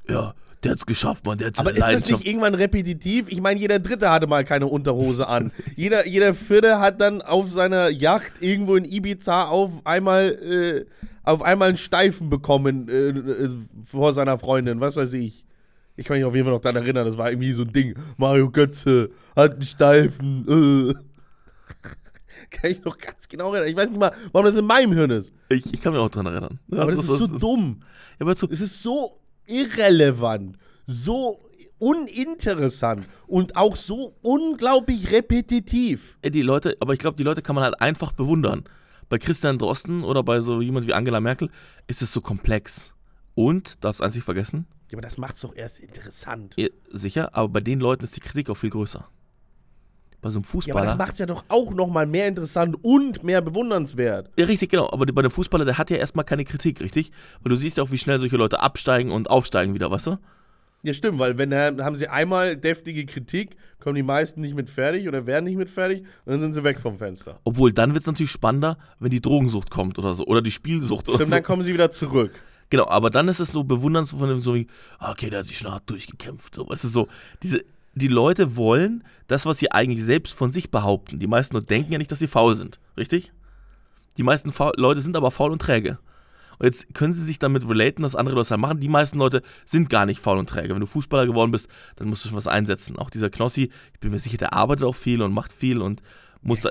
[0.10, 3.28] ja, der hat's geschafft, Mann, der hat Aber ist das nicht irgendwann repetitiv?
[3.30, 5.52] Ich meine, jeder Dritte hatte mal keine Unterhose an.
[5.76, 10.86] jeder, jeder Vierte hat dann auf seiner Yacht irgendwo in Ibiza auf einmal, äh,
[11.24, 13.50] auf einmal einen Steifen bekommen äh, äh,
[13.86, 15.46] vor seiner Freundin, was weiß ich.
[15.96, 17.96] Ich kann mich auf jeden Fall noch daran erinnern, das war irgendwie so ein Ding.
[18.18, 20.46] Mario Götze hat einen Steifen.
[20.48, 20.94] Äh.
[22.52, 23.70] kann ich noch ganz genau erinnern.
[23.70, 25.32] Ich weiß nicht mal, warum das in meinem Hirn ist.
[25.50, 26.60] ich, ich kann mich auch dran erinnern.
[26.68, 27.82] Ja, Aber das, ist so dumm.
[28.20, 29.21] Ja, aber so, Es ist so
[29.52, 31.40] irrelevant, so
[31.78, 36.18] uninteressant und auch so unglaublich repetitiv.
[36.22, 38.64] ey, die Leute, aber ich glaube, die Leute kann man halt einfach bewundern.
[39.10, 41.50] Bei Christian Drosten oder bei so jemand wie Angela Merkel
[41.88, 42.94] ist es so komplex.
[43.34, 46.56] Und, darfst eins nicht vergessen, Ja, aber das macht's doch erst interessant.
[46.90, 49.08] sicher, aber bei den Leuten ist die Kritik auch viel größer.
[50.22, 50.86] Bei so einem Ja, aber Fußballer.
[50.86, 54.30] das macht's ja doch auch nochmal mehr interessant und mehr bewundernswert.
[54.38, 54.90] Ja, richtig, genau.
[54.92, 57.12] Aber bei dem Fußballer, der hat ja erstmal keine Kritik, richtig?
[57.42, 60.18] Weil du siehst ja auch, wie schnell solche Leute absteigen und aufsteigen wieder, weißt du?
[60.84, 65.08] Ja, stimmt, weil wenn haben sie einmal deftige Kritik, kommen die meisten nicht mit fertig
[65.08, 67.40] oder werden nicht mit fertig und dann sind sie weg vom Fenster.
[67.44, 70.26] Obwohl, dann wird es natürlich spannender, wenn die Drogensucht kommt oder so.
[70.26, 71.36] Oder die Spielsucht oder Stimmt, so.
[71.36, 72.32] dann kommen sie wieder zurück.
[72.72, 74.66] Genau, aber dann ist es so bewundernswert von dem so wie,
[75.00, 76.56] okay, der hat sich schon hart durchgekämpft.
[76.56, 77.08] So, weißt du, so,
[77.44, 81.20] diese, die Leute wollen das, was sie eigentlich selbst von sich behaupten.
[81.20, 83.32] Die meisten Leute denken ja nicht, dass sie faul sind, richtig?
[84.18, 85.98] Die meisten faul Leute sind aber faul und träge.
[86.60, 88.80] Und jetzt können sie sich damit relaten, dass andere das halt machen.
[88.80, 90.74] Die meisten Leute sind gar nicht faul und träge.
[90.74, 93.00] Wenn du Fußballer geworden bist, dann musst du schon was einsetzen.
[93.00, 96.02] Auch dieser Knossi, ich bin mir sicher, der arbeitet auch viel und macht viel und
[96.44, 96.70] muss da.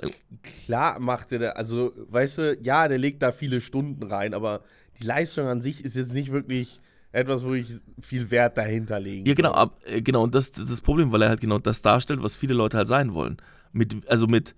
[0.64, 4.62] Klar macht er, da- also, weißt du, ja, der legt da viele Stunden rein, aber
[5.00, 6.80] die Leistung an sich ist jetzt nicht wirklich
[7.12, 7.66] etwas, wo ich
[8.00, 9.28] viel Wert dahinter lege.
[9.28, 11.58] Ja, genau, ab, äh, genau, und das, das ist das Problem, weil er halt genau
[11.58, 13.38] das darstellt, was viele Leute halt sein wollen.
[13.72, 14.54] Mit, also mit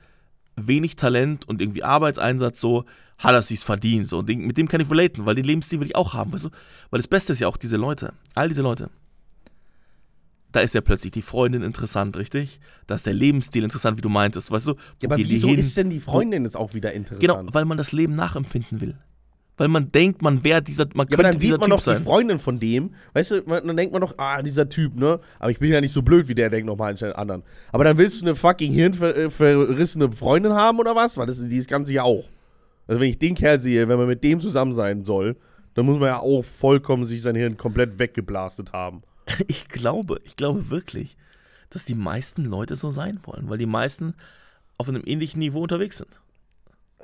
[0.57, 2.85] wenig Talent und irgendwie Arbeitseinsatz so,
[3.19, 4.09] hat er sich's verdient.
[4.09, 4.19] So.
[4.19, 6.47] Und den, mit dem kann ich relaten, weil den Lebensstil will ich auch haben, weißt
[6.47, 6.51] du?
[6.91, 8.91] Weil das Beste ist ja auch diese Leute, all diese Leute.
[10.51, 12.61] Da ist ja plötzlich die Freundin interessant, richtig?
[12.87, 14.73] Da ist der Lebensstil interessant, wie du meintest, weißt du?
[14.73, 15.59] Wo Ja, aber wieso hin?
[15.59, 17.21] ist denn die Freundin jetzt auch wieder interessant?
[17.21, 18.99] Genau, weil man das Leben nachempfinden will.
[19.59, 21.77] Weil man denkt, man wäre dieser, man Ja, aber könnte dann dieser sieht man Typ
[21.79, 21.99] doch sein.
[21.99, 25.21] die Freundin von dem, weißt du, man- dann denkt man doch, ah, dieser Typ, ne?
[25.39, 27.43] Aber ich bin ja nicht so blöd, wie der denkt noch manche anderen.
[27.71, 31.17] Aber dann willst du eine fucking hirnverrissene Freundin haben oder was?
[31.17, 32.25] Weil das ist dieses Ganze ja auch.
[32.87, 35.37] Also wenn ich den Kerl sehe, wenn man mit dem zusammen sein soll,
[35.75, 39.03] dann muss man ja auch vollkommen sich sein Hirn komplett weggeblastet haben.
[39.47, 41.17] Ich glaube, ich glaube wirklich,
[41.71, 44.15] dass die meisten Leute so sein wollen, weil die meisten
[44.79, 46.11] auf einem ähnlichen Niveau unterwegs sind.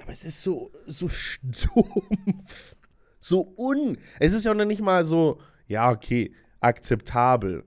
[0.02, 2.76] Aber es ist so, so stumpf.
[3.20, 3.98] So un.
[4.20, 7.64] Es ist ja noch nicht mal so, ja, okay, akzeptabel.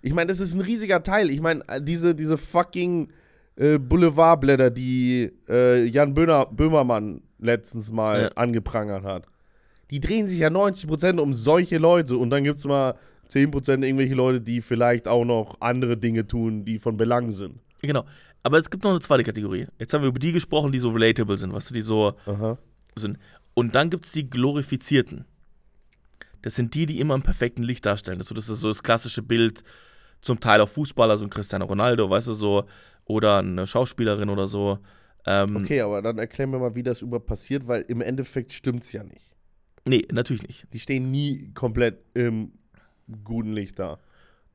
[0.00, 1.30] Ich meine, das ist ein riesiger Teil.
[1.30, 3.12] Ich meine, diese, diese fucking
[3.56, 8.28] äh, Boulevardblätter, die äh, Jan Böhner, Böhmermann letztens mal Ja.
[8.36, 9.26] angeprangert hat.
[9.90, 12.94] Die drehen sich ja 90% um solche Leute und dann gibt es mal
[13.30, 17.58] 10% irgendwelche Leute, die vielleicht auch noch andere Dinge tun, die von Belang sind.
[17.82, 18.04] Genau.
[18.42, 19.66] Aber es gibt noch eine zweite Kategorie.
[19.78, 22.58] Jetzt haben wir über die gesprochen, die so relatable sind, weißt du, die so Aha.
[22.96, 23.18] sind.
[23.54, 25.24] Und dann gibt es die glorifizierten.
[26.42, 28.18] Das sind die, die immer im perfekten Licht darstellen.
[28.18, 29.64] Das ist so das, ist so das klassische Bild,
[30.20, 32.64] zum Teil auch Fußballer, so ein Cristiano Ronaldo, weißt du, so,
[33.04, 34.78] oder eine Schauspielerin oder so.
[35.26, 38.92] Ähm, Okay, aber dann erklär mir mal, wie das über passiert, weil im Endeffekt stimmt's
[38.92, 39.34] ja nicht.
[39.84, 40.66] Nee, natürlich nicht.
[40.72, 42.52] Die stehen nie komplett im
[43.24, 43.98] guten Licht da.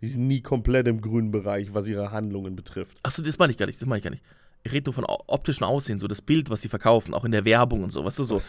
[0.03, 2.97] Die sind nie komplett im grünen Bereich, was ihre Handlungen betrifft.
[3.03, 4.21] Achso, das meine ich gar nicht, das meine ich gar nicht.
[4.63, 7.45] Ich rede nur von optischen Aussehen, so das Bild, was sie verkaufen, auch in der
[7.45, 8.41] Werbung und so, weißt du, so.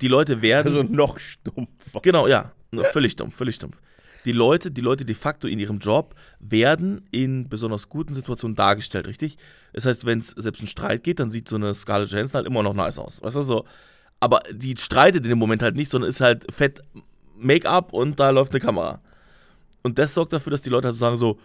[0.00, 0.68] Die Leute werden.
[0.68, 2.00] Also noch stumpfer.
[2.00, 2.50] Genau, ja.
[2.92, 3.82] Völlig stumpf, völlig stumpf.
[4.24, 9.06] Die Leute, die Leute de facto in ihrem Job werden in besonders guten Situationen dargestellt,
[9.06, 9.36] richtig?
[9.74, 12.46] Das heißt, wenn es selbst einen Streit geht, dann sieht so eine Scarlett Johansson halt
[12.46, 13.22] immer noch nice aus.
[13.22, 13.66] Weißt du, so.
[14.18, 16.80] Aber die streitet in dem Moment halt nicht, sondern ist halt fett
[17.36, 19.02] Make-up und da läuft eine Kamera.
[19.86, 21.38] Und das sorgt dafür, dass die Leute halt so sagen so,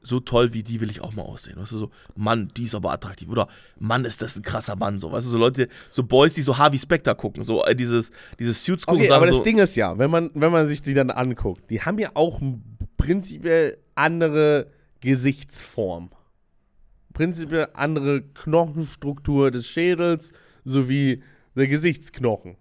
[0.00, 1.58] so toll wie die will ich auch mal aussehen.
[1.58, 3.28] Weißt du, so, Mann, die ist aber attraktiv.
[3.28, 3.46] Oder
[3.78, 4.98] Mann, ist das ein krasser Mann.
[4.98, 8.10] So, weißt du, so Leute, so Boys, die so Harvey Specter gucken, so äh, dieses,
[8.38, 10.50] dieses Suits gucken Okay, und sagen aber das so, Ding ist ja, wenn man, wenn
[10.50, 12.40] man sich die dann anguckt, die haben ja auch
[12.96, 14.68] prinzipiell andere
[15.00, 16.08] Gesichtsform.
[17.12, 20.32] Prinzipiell andere Knochenstruktur des Schädels
[20.64, 21.22] sowie
[21.54, 22.56] der Gesichtsknochen.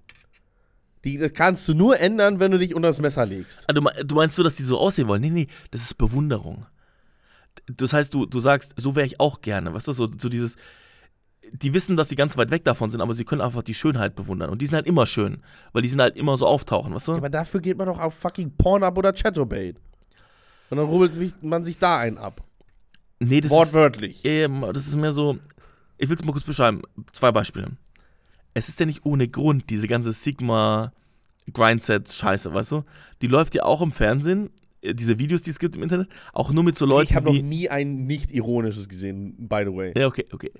[1.03, 3.63] Die, das kannst du nur ändern, wenn du dich unter das Messer legst.
[3.67, 5.21] Ah, du, du meinst so, dass die so aussehen wollen?
[5.21, 6.65] Nee, nee, das ist Bewunderung.
[7.67, 9.73] Das heißt, du, du sagst, so wäre ich auch gerne.
[9.73, 10.57] Weißt du, so, so dieses.
[11.53, 14.15] Die wissen, dass sie ganz weit weg davon sind, aber sie können einfach die Schönheit
[14.15, 14.49] bewundern.
[14.51, 15.41] Und die sind halt immer schön,
[15.73, 17.13] weil die sind halt immer so auftauchen, weißt du?
[17.13, 19.75] Aber dafür geht man doch auf fucking Pornhub oder Chatterbait.
[20.69, 22.41] Und dann rubbelt man sich da einen ab.
[23.19, 24.21] nee, das ist, Wortwörtlich.
[24.23, 25.37] ähm, das ist mehr so.
[25.97, 26.83] Ich will es mal kurz beschreiben.
[27.11, 27.71] Zwei Beispiele.
[28.53, 30.91] Es ist ja nicht ohne Grund, diese ganze Sigma
[31.53, 32.83] Grindset-Scheiße, weißt du?
[33.21, 34.49] Die läuft ja auch im Fernsehen,
[34.81, 37.33] äh, diese Videos, die es gibt im Internet, auch nur mit so Leuten ich habe
[37.33, 39.93] noch nie ein nicht ironisches gesehen, by the way.
[39.97, 40.51] Ja, okay, okay.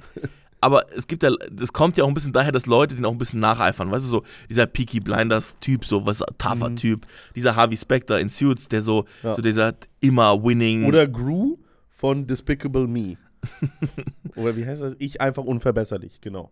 [0.64, 3.12] Aber es gibt ja, das kommt ja auch ein bisschen daher, dass Leute den auch
[3.12, 3.90] ein bisschen nacheifern.
[3.90, 6.76] Weißt du, so dieser Peaky Blinders-Typ, so was tougher Mhm.
[6.76, 9.34] Typ, dieser Harvey Specter in Suits, der so, Ja.
[9.34, 10.86] so dieser immer winning.
[10.86, 11.58] Oder Gru
[11.90, 13.18] von Despicable Me.
[14.36, 14.94] Oder wie heißt das?
[15.00, 16.52] Ich einfach unverbesserlich, genau.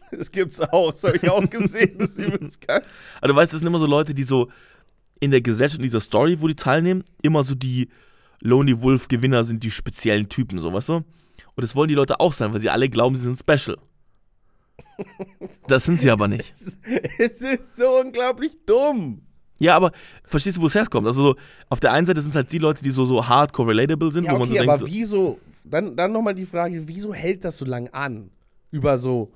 [0.10, 2.82] Das gibt's auch, das habe ich auch gesehen, das ist übelst geil.
[3.18, 4.48] Aber du weißt, das sind immer so Leute, die so
[5.20, 7.88] in der Gesellschaft, in dieser Story, wo die teilnehmen, immer so die
[8.40, 10.94] Lonely Wolf-Gewinner sind, die speziellen Typen, so, weißt du?
[10.94, 11.04] Und
[11.56, 13.76] das wollen die Leute auch sein, weil sie alle glauben, sie sind special.
[15.68, 16.52] Das sind sie aber nicht.
[17.18, 19.22] Es ist so unglaublich dumm.
[19.58, 19.92] Ja, aber
[20.24, 21.06] verstehst du, wo es herkommt?
[21.06, 21.36] Also so,
[21.68, 24.24] auf der einen Seite sind es halt die Leute, die so, so hardcore relatable sind,
[24.24, 27.14] Ja, wo man so okay, denkt, aber so, wieso, dann, dann nochmal die Frage, wieso
[27.14, 28.30] hält das so lange an?
[28.72, 29.32] Über so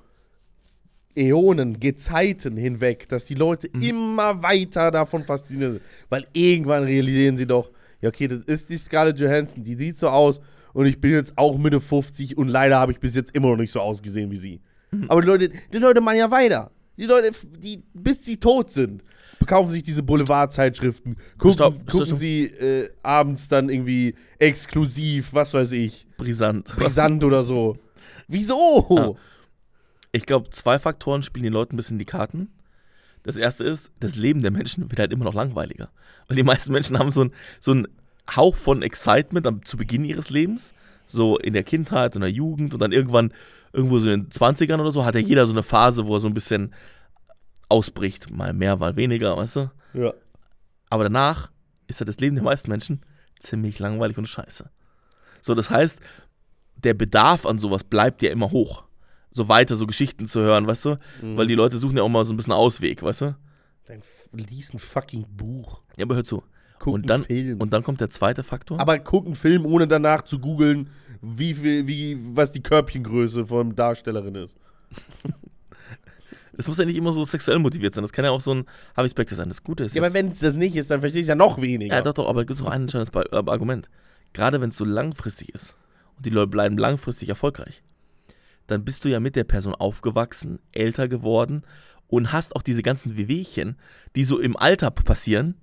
[1.17, 3.81] Äonen, Gezeiten hinweg, dass die Leute Mhm.
[3.81, 5.81] immer weiter davon fasziniert sind.
[6.09, 10.09] Weil irgendwann realisieren sie doch, ja, okay, das ist die Scarlett Johansson, die sieht so
[10.09, 10.39] aus
[10.73, 13.57] und ich bin jetzt auch Mitte 50 und leider habe ich bis jetzt immer noch
[13.57, 14.61] nicht so ausgesehen wie sie.
[14.91, 15.05] Mhm.
[15.09, 16.71] Aber die Leute, die Leute machen ja weiter.
[16.97, 19.03] Die Leute, die, bis sie tot sind,
[19.39, 25.53] bekaufen sich diese Boulevardzeitschriften, gucken, Stopp, stopp, gucken sie äh, abends dann irgendwie exklusiv, was
[25.53, 26.75] weiß ich, brisant.
[26.75, 27.77] brisant oder so.
[28.27, 28.85] Wieso?
[28.89, 29.11] Ja.
[30.17, 32.49] Ich glaube, zwei Faktoren spielen den Leuten ein bisschen in die Karten.
[33.23, 35.89] Das erste ist, das Leben der Menschen wird halt immer noch langweiliger.
[36.27, 37.87] Weil die meisten Menschen haben so einen so einen
[38.35, 40.73] Hauch von Excitement am, zu Beginn ihres Lebens,
[41.05, 43.31] so in der Kindheit und der Jugend und dann irgendwann,
[43.73, 46.19] irgendwo so in den 20ern oder so, hat ja jeder so eine Phase, wo er
[46.19, 46.73] so ein bisschen
[47.69, 48.31] ausbricht.
[48.31, 49.71] Mal mehr, mal weniger, weißt du?
[49.93, 50.13] Ja.
[50.89, 51.51] Aber danach
[51.87, 53.01] ist halt das Leben der meisten Menschen
[53.39, 54.69] ziemlich langweilig und scheiße.
[55.41, 56.01] So, das heißt,
[56.75, 58.86] der Bedarf an sowas bleibt ja immer hoch.
[59.37, 60.97] So weiter, so Geschichten zu hören, weißt du?
[61.21, 61.37] Mhm.
[61.37, 63.35] Weil die Leute suchen ja auch mal so ein bisschen Ausweg, weißt du?
[63.85, 64.01] Dann
[64.33, 65.83] lies ein fucking Buch.
[65.95, 66.41] Ja, aber hör zu.
[66.79, 67.61] Guck Und einen dann, Film.
[67.61, 68.79] und dann kommt der zweite Faktor.
[68.79, 70.89] aber guck einen Film, ohne danach zu googeln,
[71.21, 74.55] wie viel, wie, was die Körbchengröße von Darstellerin ist.
[76.53, 78.03] das muss ja nicht immer so sexuell motiviert sein.
[78.03, 78.65] Das kann ja auch so ein
[78.95, 79.49] Harvey Specter sein.
[79.49, 81.29] Das Gute ist Ja, jetzt, aber wenn es das nicht ist, dann verstehe ich es
[81.29, 81.95] ja noch weniger.
[81.95, 83.87] Ja, doch, doch, aber es gibt auch ein entscheidendes äh, Argument.
[84.33, 85.77] Gerade wenn es so langfristig ist
[86.17, 87.83] und die Leute bleiben langfristig erfolgreich,
[88.67, 91.63] dann bist du ja mit der Person aufgewachsen, älter geworden
[92.07, 93.77] und hast auch diese ganzen Wehwehchen,
[94.15, 95.55] die so im Alter passieren,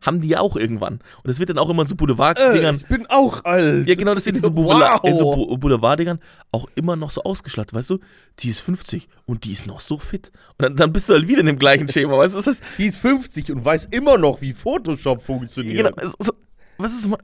[0.00, 1.00] haben die ja auch irgendwann.
[1.22, 2.76] Und es wird dann auch immer in so äh, Boulevard-Dingern.
[2.76, 3.88] ich bin auch alt.
[3.88, 4.54] Ja, genau, das wird in so, Wow.
[4.54, 6.20] Boulevard, in so Boulevard-Dingern
[6.52, 7.98] auch immer noch so ausgeschlachtet, weißt du?
[8.38, 10.30] Die ist 50 und die ist noch so fit.
[10.58, 12.38] Und dann, dann bist du halt wieder in dem gleichen Schema, weißt du?
[12.38, 15.78] Das heißt, Die ist 50 und weiß immer noch, wie Photoshop funktioniert.
[15.78, 16.32] Genau, es, es,
[16.78, 17.18] was ist mal.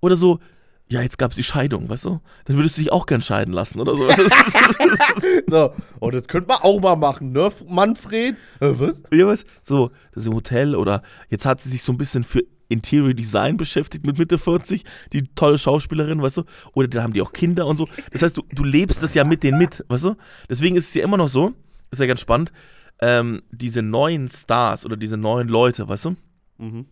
[0.00, 0.40] Oder so,
[0.88, 2.20] ja, jetzt gab es die Scheidung, weißt du?
[2.44, 4.08] Dann würdest du dich auch gern scheiden lassen oder so.
[5.48, 8.36] So, oh, das könnte man auch mal machen, ne, Manfred?
[8.60, 9.00] Äh, was?
[9.12, 9.44] ja, was?
[9.62, 13.14] So, das ist im Hotel oder jetzt hat sie sich so ein bisschen für Interior
[13.14, 16.42] Design beschäftigt mit Mitte 40, die tolle Schauspielerin, weißt du?
[16.74, 17.88] Oder dann haben die auch Kinder und so.
[18.12, 20.16] Das heißt, du, du lebst es ja mit denen mit, weißt du?
[20.48, 21.52] Deswegen ist es ja immer noch so,
[21.90, 22.52] ist ja ganz spannend,
[23.00, 26.16] ähm, diese neuen Stars oder diese neuen Leute, weißt du?
[26.58, 26.86] Mhm.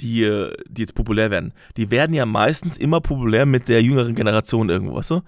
[0.00, 4.68] Die, die jetzt populär werden, die werden ja meistens immer populär mit der jüngeren Generation
[4.68, 5.22] irgendwo, weißt du?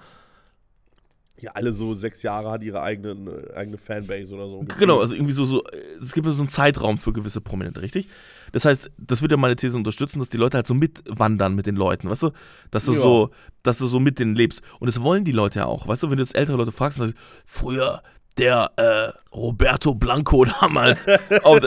[1.41, 4.65] Ja, alle so sechs Jahre hat ihre eigenen, äh, eigene Fanbase oder so.
[4.79, 5.63] Genau, also irgendwie so, so,
[6.01, 8.09] es gibt so einen Zeitraum für gewisse Prominente, richtig?
[8.53, 11.67] Das heißt, das würde ja meine These unterstützen, dass die Leute halt so mitwandern mit
[11.67, 12.31] den Leuten, weißt du?
[12.71, 13.01] Dass du Ja.
[13.01, 13.31] so,
[13.63, 14.63] dass du so mit denen lebst.
[14.81, 16.11] Und das wollen die Leute ja auch, weißt du?
[16.11, 18.03] Wenn du jetzt ältere Leute fragst, dann sagst du, früher
[18.39, 21.07] der äh, Roberto Blanco damals,
[21.43, 21.61] auf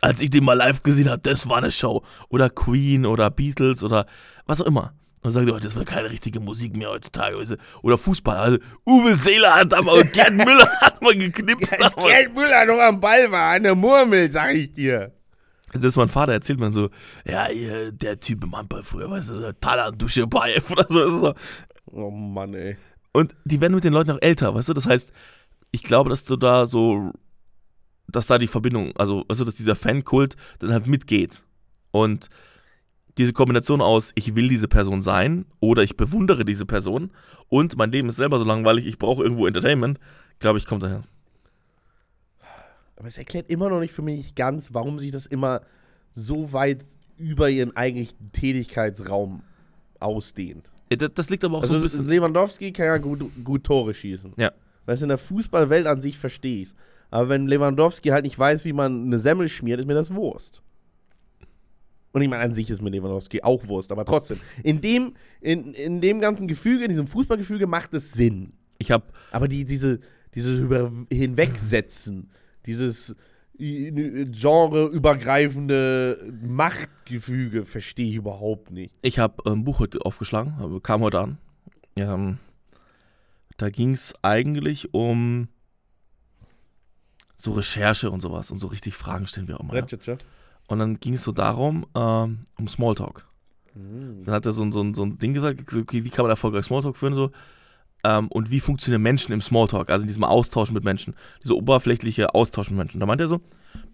[0.00, 2.02] als ich den mal live gesehen habe, das war eine Show.
[2.28, 4.06] Oder Queen oder Beatles oder
[4.46, 4.94] was auch immer.
[5.22, 7.36] Und die, oh, das war keine richtige Musik mehr heutzutage.
[7.82, 8.36] Oder Fußball.
[8.36, 11.94] Also Uwe Seeler hat da mal, Gerd Müller hat mal geknipst Als.
[11.94, 15.12] Gerd Müller noch am Ball war, der Murmel, sag ich dir.
[15.72, 16.90] Das ist mein Vater, erzählt man so,
[17.24, 17.46] ja,
[17.92, 21.34] der Typ im Handball früher, weißt du, Talan Duschebaev oder so, so.
[21.92, 22.76] Oh Mann, ey.
[23.12, 24.74] Und die werden mit den Leuten auch älter, weißt du?
[24.74, 25.12] Das heißt,
[25.70, 27.12] ich glaube, dass du da so,
[28.12, 31.44] dass da die Verbindung, also, weißt du, dass dieser Fankult dann halt mitgeht.
[31.90, 32.28] Und
[33.18, 37.10] diese Kombination aus, ich will diese Person sein oder ich bewundere diese Person
[37.48, 39.98] und mein Leben ist selber so langweilig, ich brauche irgendwo Entertainment,
[40.38, 41.02] glaube ich, kommt daher.
[42.96, 45.62] Aber es erklärt immer noch nicht für mich ganz, warum sich das immer
[46.14, 46.84] so weit
[47.16, 49.42] über ihren eigentlichen Tätigkeitsraum
[49.98, 50.70] ausdehnt.
[50.90, 52.08] Ja, Das, das liegt aber auch so Also ein bisschen.
[52.08, 54.34] Lewandowski kann ja gut, gut Tore schießen.
[54.36, 54.52] Ja.
[54.86, 56.74] Weißt du, in der Fußballwelt an sich verstehe ich
[57.10, 60.62] Aber wenn Lewandowski halt nicht weiß, wie man eine Semmel schmiert, ist mir das Wurst.
[62.12, 64.40] Und ich meine, an sich ist mir Lewandowski auch Wurst, aber trotzdem.
[64.62, 68.52] In dem, in, in dem ganzen Gefüge, in diesem Fußballgefüge macht es Sinn.
[68.78, 70.00] Ich habe Aber die, diese,
[70.34, 72.30] dieses über Hinwegsetzen,
[72.66, 73.14] dieses
[73.58, 78.94] genreübergreifende Machtgefüge verstehe ich überhaupt nicht.
[79.02, 81.36] Ich habe ein Buch heute aufgeschlagen, aber kam heute an.
[81.96, 82.38] Ähm,
[83.58, 85.48] da ging es eigentlich um
[87.40, 89.74] so Recherche und sowas und so richtig Fragen stellen, wie auch immer.
[89.74, 89.80] Ja.
[90.68, 93.26] Und dann ging es so darum, ähm, um Smalltalk.
[93.74, 94.24] Mhm.
[94.24, 96.30] Dann hat er so, ein- so, ein- so ein Ding gesagt, okay, wie kann man
[96.30, 97.30] erfolgreich Smalltalk führen so.
[98.02, 102.34] Ähm, und wie funktionieren Menschen im Smalltalk, also in diesem Austausch mit Menschen, dieser oberflächliche
[102.34, 103.00] Austausch mit Menschen.
[103.00, 103.40] Da meint er so,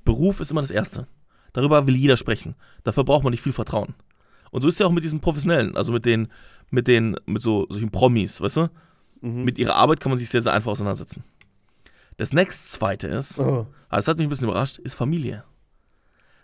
[0.04, 1.06] Beruf ist immer das Erste.
[1.52, 2.54] Darüber will jeder sprechen.
[2.84, 3.94] Dafür braucht man nicht viel Vertrauen.
[4.50, 6.28] Und so ist es ja auch mit diesen Professionellen, also mit den,
[6.70, 8.68] mit den, mit so solchen Promis, weißt du?
[9.22, 9.44] Mhm.
[9.44, 11.24] Mit ihrer Arbeit kann man sich sehr, sehr einfach auseinandersetzen.
[12.16, 13.66] Das nächste zweite ist, Oh.
[13.90, 15.44] das hat mich ein bisschen überrascht, ist Familie.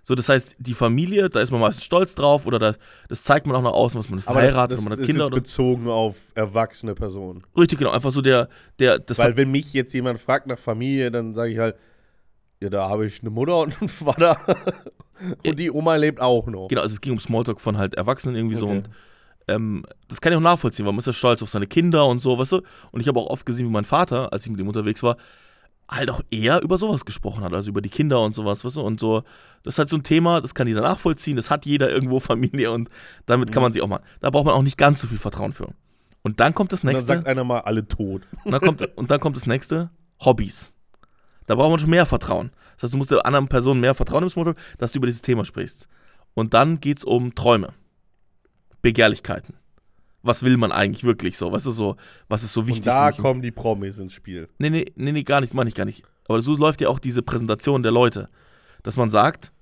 [0.05, 2.75] So, das heißt, die Familie, da ist man meistens stolz drauf oder da,
[3.09, 4.99] das zeigt man auch nach außen, was man ist Aber das, verheiratet, das man hat
[4.99, 5.37] ist Kinder oder.
[5.37, 7.45] bezogen auf erwachsene Personen.
[7.57, 8.49] Richtig, genau, einfach so der,
[8.81, 11.77] der, das Weil wenn mich jetzt jemand fragt nach Familie, dann sage ich halt,
[12.61, 14.39] ja, da habe ich eine Mutter und einen Vater.
[15.47, 16.67] und die Oma lebt auch noch.
[16.69, 18.77] Genau, also es ging um Smalltalk von halt Erwachsenen irgendwie so Okay.
[18.79, 18.91] und
[19.49, 22.19] ähm, das kann ich auch nachvollziehen, weil man ist ja stolz auf seine Kinder und
[22.21, 22.63] so, weißt du?
[22.91, 25.17] Und ich habe auch oft gesehen, wie mein Vater, als ich mit ihm unterwegs war,
[25.95, 28.81] halt auch eher über sowas gesprochen hat, also über die Kinder und sowas, weißt du?
[28.83, 29.23] Und so,
[29.63, 32.71] das ist halt so ein Thema, das kann jeder nachvollziehen, das hat jeder irgendwo Familie
[32.73, 32.89] und
[33.27, 33.65] damit kann Mhm.
[33.65, 35.69] man sich auch mal, da braucht man auch nicht ganz so viel Vertrauen für.
[36.23, 37.15] Und dann kommt das Und dann nächste.
[37.15, 38.23] sagt einer mal alle tot.
[38.45, 39.91] Und dann kommt, und dann kommt das nächste,
[40.25, 40.75] Hobbys.
[41.47, 42.53] Da braucht man schon mehr Vertrauen.
[42.77, 45.23] Das heißt, du musst der anderen Person mehr vertrauen im Smalltalk, dass du über dieses
[45.23, 45.89] Thema sprichst.
[46.35, 47.75] Und dann geht es um Träume,
[48.83, 49.55] Begehrlichkeiten.
[50.23, 51.53] Was will man eigentlich wirklich so?
[51.53, 51.97] Was ist so,
[52.29, 54.49] was ist so wichtig und da kommen die Promis ins Spiel.
[54.59, 56.05] Nee, nee, nee, nee, gar nicht, meine ich gar nicht.
[56.29, 58.29] Aber so läuft ja auch diese Präsentation der Leute.
[58.83, 59.53] Dass man sagt,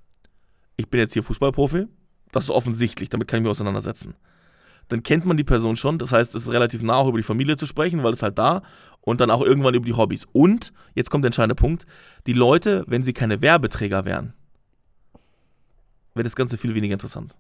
[0.76, 1.86] ich bin jetzt hier Fußballprofi,
[2.32, 4.14] das ist offensichtlich, damit kann ich mich auseinandersetzen.
[4.88, 7.24] Dann kennt man die Person schon, das heißt, es ist relativ nah auch über die
[7.24, 8.62] Familie zu sprechen, weil es halt da
[9.00, 10.26] und dann auch irgendwann über die Hobbys.
[10.32, 11.86] Und, jetzt kommt der entscheidende Punkt,
[12.26, 14.34] die Leute, wenn sie keine Werbeträger wären,
[16.14, 17.36] wäre das Ganze viel weniger interessant.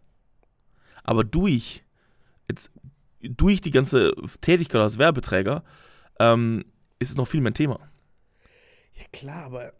[1.02, 1.84] Aber durch,
[2.48, 2.70] jetzt,
[3.22, 5.62] durch die ganze Tätigkeit als Werbeträger,
[6.18, 6.64] ähm,
[6.98, 7.78] ist es noch viel mehr ein Thema.
[8.94, 9.72] Ja, klar, aber.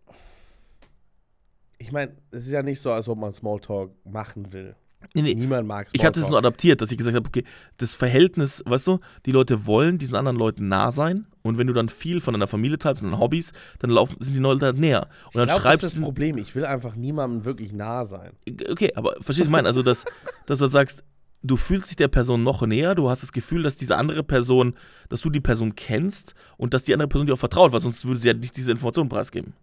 [1.78, 4.76] Ich meine, es ist ja nicht so, als ob man Smalltalk machen will.
[5.14, 5.94] Nee, nee, Niemand mag Smalltalk.
[5.94, 7.44] ich habe das nur adaptiert, dass ich gesagt habe, okay,
[7.78, 11.72] das Verhältnis, weißt du, die Leute wollen diesen anderen Leuten nah sein und wenn du
[11.72, 14.78] dann viel von deiner Familie teilst und deinen Hobbys, dann laufen, sind die Leute halt
[14.78, 15.08] näher.
[15.32, 16.36] Und dann ich glaub, das ist schreibst das Problem.
[16.36, 18.32] Ich will einfach niemandem wirklich nah sein.
[18.70, 19.68] okay, aber verstehst du, ich meine?
[19.68, 20.04] Also, dass,
[20.44, 21.02] dass du sagst,
[21.42, 24.74] du fühlst dich der Person noch näher, du hast das Gefühl, dass diese andere Person,
[25.08, 28.04] dass du die Person kennst und dass die andere Person dir auch vertraut, weil sonst
[28.04, 29.54] würde sie ja nicht diese Informationen preisgeben.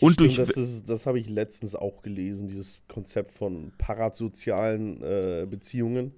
[0.00, 5.46] Und durch- das ist, das habe ich letztens auch gelesen, dieses Konzept von parasozialen äh,
[5.48, 6.12] Beziehungen.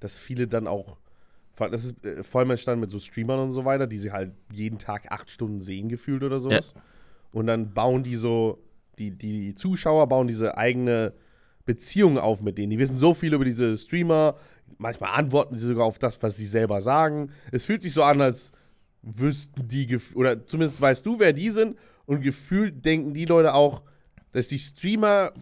[0.00, 0.96] dass viele dann auch,
[1.58, 4.32] das ist äh, vor allem entstanden mit so Streamern und so weiter, die sie halt
[4.50, 6.72] jeden Tag acht Stunden sehen gefühlt oder sowas.
[7.32, 8.58] Und dann bauen die so,
[8.98, 11.12] die, die Zuschauer bauen diese eigene
[11.64, 12.70] Beziehung auf mit denen.
[12.70, 14.36] Die wissen so viel über diese Streamer,
[14.78, 17.30] manchmal antworten sie sogar auf das, was sie selber sagen.
[17.52, 18.52] Es fühlt sich so an, als
[19.02, 23.82] wüssten die, oder zumindest weißt du, wer die sind und gefühlt denken die Leute auch,
[24.32, 25.32] dass die Streamer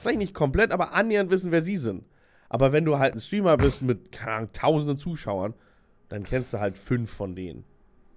[0.00, 2.04] vielleicht nicht komplett, aber annähernd wissen, wer sie sind.
[2.48, 5.54] Aber wenn du halt ein Streamer bist mit, keine Ahnung, tausenden Zuschauern,
[6.08, 7.64] dann kennst du halt fünf von denen.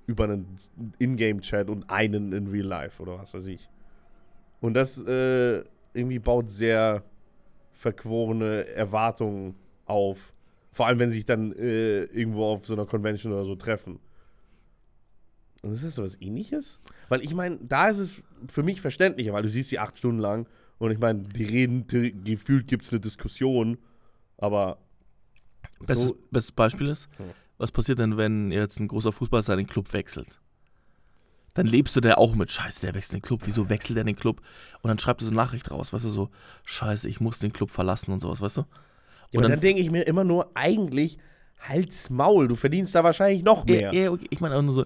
[0.07, 0.57] Über einen
[0.99, 3.69] Ingame-Chat und einen in Real Life oder was weiß ich.
[4.59, 5.63] Und das äh,
[5.93, 7.03] irgendwie baut sehr
[7.83, 9.55] verquorene Erwartungen
[9.85, 10.33] auf.
[10.71, 13.99] Vor allem, wenn sie sich dann äh, irgendwo auf so einer Convention oder so treffen.
[15.61, 16.79] Und ist das so was ähnliches?
[17.09, 20.19] Weil ich meine, da ist es für mich verständlicher, weil du siehst sie acht Stunden
[20.19, 20.47] lang
[20.79, 23.77] und ich meine, die reden, die, gefühlt gibt es eine Diskussion,
[24.37, 24.79] aber
[25.79, 27.09] Bestes, so, bestes Beispiel ist,
[27.57, 30.39] was passiert denn, wenn jetzt ein großer Fußballer seinen Club wechselt?
[31.55, 34.15] Dann lebst du da auch mit, scheiße, der wechselt den Club, wieso wechselt er den
[34.15, 34.41] Club?
[34.81, 36.29] Und dann schreibt er so eine Nachricht raus, weißt du, so,
[36.65, 38.61] scheiße, ich muss den Club verlassen und sowas, weißt du?
[38.61, 41.17] ja, Und dann- dann denke ich mir immer nur, eigentlich,
[41.59, 43.93] halt's Maul, du verdienst da wahrscheinlich noch mehr.
[43.93, 44.85] Ja, ja, okay, ich meine auch nur so,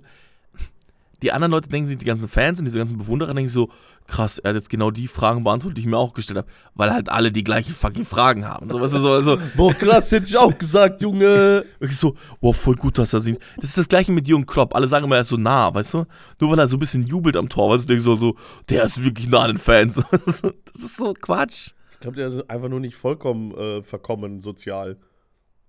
[1.21, 3.69] die anderen Leute denken sich, die ganzen Fans und diese ganzen Bewunderer denken sich so,
[4.05, 6.91] krass, er hat jetzt genau die Fragen beantwortet, die ich mir auch gestellt habe, weil
[6.91, 8.69] halt alle die gleichen fucking Fragen haben.
[8.69, 11.65] So, weißt du, so, also, Boah, krass, hätte ich auch gesagt, Junge.
[11.79, 13.39] wirklich so, wow, voll gut, dass er singt.
[13.57, 14.75] Das ist das gleiche mit Jürgen Klopp.
[14.75, 16.05] Alle sagen immer, er ist so nah, weißt du?
[16.39, 18.35] Nur weil er so ein bisschen jubelt am Tor, weißt du, denkst so, so,
[18.69, 20.01] der ist wirklich nah an den Fans.
[20.17, 21.71] Das ist so Quatsch.
[21.93, 24.97] Ich glaube, der ist einfach nur nicht vollkommen äh, verkommen sozial.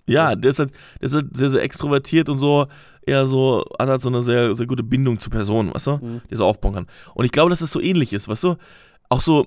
[0.09, 2.66] Ja, der ist halt, der ist halt sehr, sehr extrovertiert und so,
[3.02, 6.20] eher so, hat halt so eine sehr, sehr gute Bindung zu Personen, weißt du, Mhm.
[6.30, 6.86] die so aufbauen kann.
[7.14, 8.56] Und ich glaube, dass es so ähnlich ist, weißt du,
[9.09, 9.46] auch so,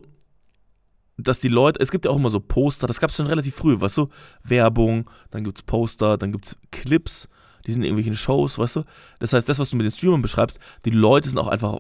[1.17, 3.55] dass die Leute, es gibt ja auch immer so Poster, das gab es schon relativ
[3.55, 4.07] früh, weißt du,
[4.43, 7.27] Werbung, dann gibt es Poster, dann gibt es Clips,
[7.67, 8.83] die sind in irgendwelchen Shows, weißt du.
[9.19, 11.79] Das heißt, das, was du mit den Streamern beschreibst, die Leute sind auch einfach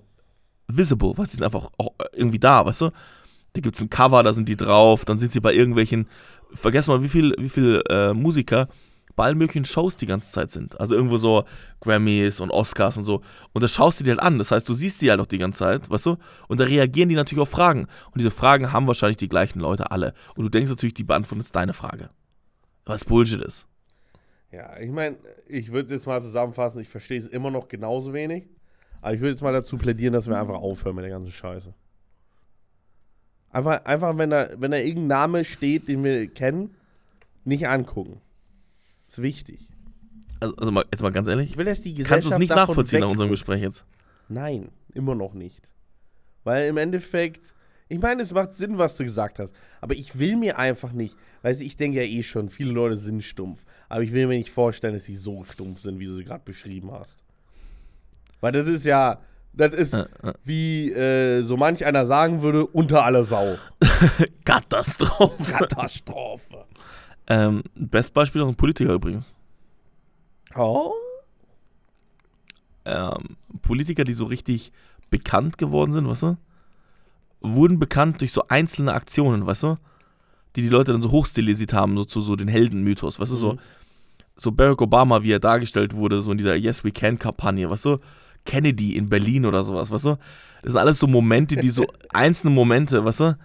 [0.67, 2.91] visible, was die sind einfach auch irgendwie da, weißt du.
[3.53, 6.07] Da gibt es ein Cover, da sind die drauf, dann sind sie bei irgendwelchen,
[6.53, 8.67] vergesst mal, wie viel, wie viel äh, Musiker
[9.15, 10.79] bei allen möglichen Shows die ganze Zeit sind.
[10.79, 11.43] Also irgendwo so
[11.81, 13.21] Grammys und Oscars und so.
[13.53, 14.37] Und das schaust du dir halt an.
[14.37, 16.17] Das heißt, du siehst die halt auch die ganze Zeit, weißt du?
[16.47, 17.81] Und da reagieren die natürlich auf Fragen.
[17.81, 20.13] Und diese Fragen haben wahrscheinlich die gleichen Leute alle.
[20.35, 22.09] Und du denkst natürlich, die beantworten jetzt deine Frage.
[22.85, 23.67] Was Bullshit ist.
[24.51, 28.49] Ja, ich meine, ich würde jetzt mal zusammenfassen, ich verstehe es immer noch genauso wenig.
[29.01, 31.73] Aber ich würde jetzt mal dazu plädieren, dass wir einfach aufhören mit der ganzen Scheiße.
[33.51, 36.75] Einfach, einfach wenn, da, wenn da irgendein Name steht, den wir kennen,
[37.43, 38.21] nicht angucken.
[39.07, 39.67] Ist wichtig.
[40.39, 41.51] Also, also mal, jetzt mal ganz ehrlich.
[41.51, 43.85] Ich will, dass die Gesellschaft Kannst du es nicht nachvollziehen nach unserem Gespräch jetzt?
[44.29, 45.61] Nein, immer noch nicht.
[46.43, 47.41] Weil im Endeffekt,
[47.89, 49.53] ich meine, es macht Sinn, was du gesagt hast.
[49.81, 52.97] Aber ich will mir einfach nicht, weißt du, ich denke ja eh schon, viele Leute
[52.97, 53.63] sind stumpf.
[53.89, 56.43] Aber ich will mir nicht vorstellen, dass sie so stumpf sind, wie du sie gerade
[56.45, 57.17] beschrieben hast.
[58.39, 59.19] Weil das ist ja,
[59.53, 60.33] das ist, Äh, äh.
[60.43, 63.57] wie äh, so manch einer sagen würde, unter aller Sau.
[64.45, 65.51] Katastrophe.
[65.51, 66.65] Katastrophe.
[67.27, 69.35] ähm, Best Beispiel auch ein Politiker übrigens.
[70.55, 70.93] Oh?
[72.85, 74.71] ähm, Politiker, die so richtig
[75.09, 76.37] bekannt geworden sind, weißt du,
[77.41, 79.77] wurden bekannt durch so einzelne Aktionen, weißt du,
[80.55, 83.53] die die Leute dann so hochstilisiert haben, so zu so den Heldenmythos, weißt du, so,
[83.53, 83.59] Mhm.
[84.35, 87.85] so Barack Obama, wie er dargestellt wurde, so in dieser Yes We Can Kampagne, weißt
[87.85, 87.99] du,
[88.45, 90.15] Kennedy in Berlin oder sowas, weißt du,
[90.63, 93.37] das sind alles so Momente, die so einzelne Momente, weißt du,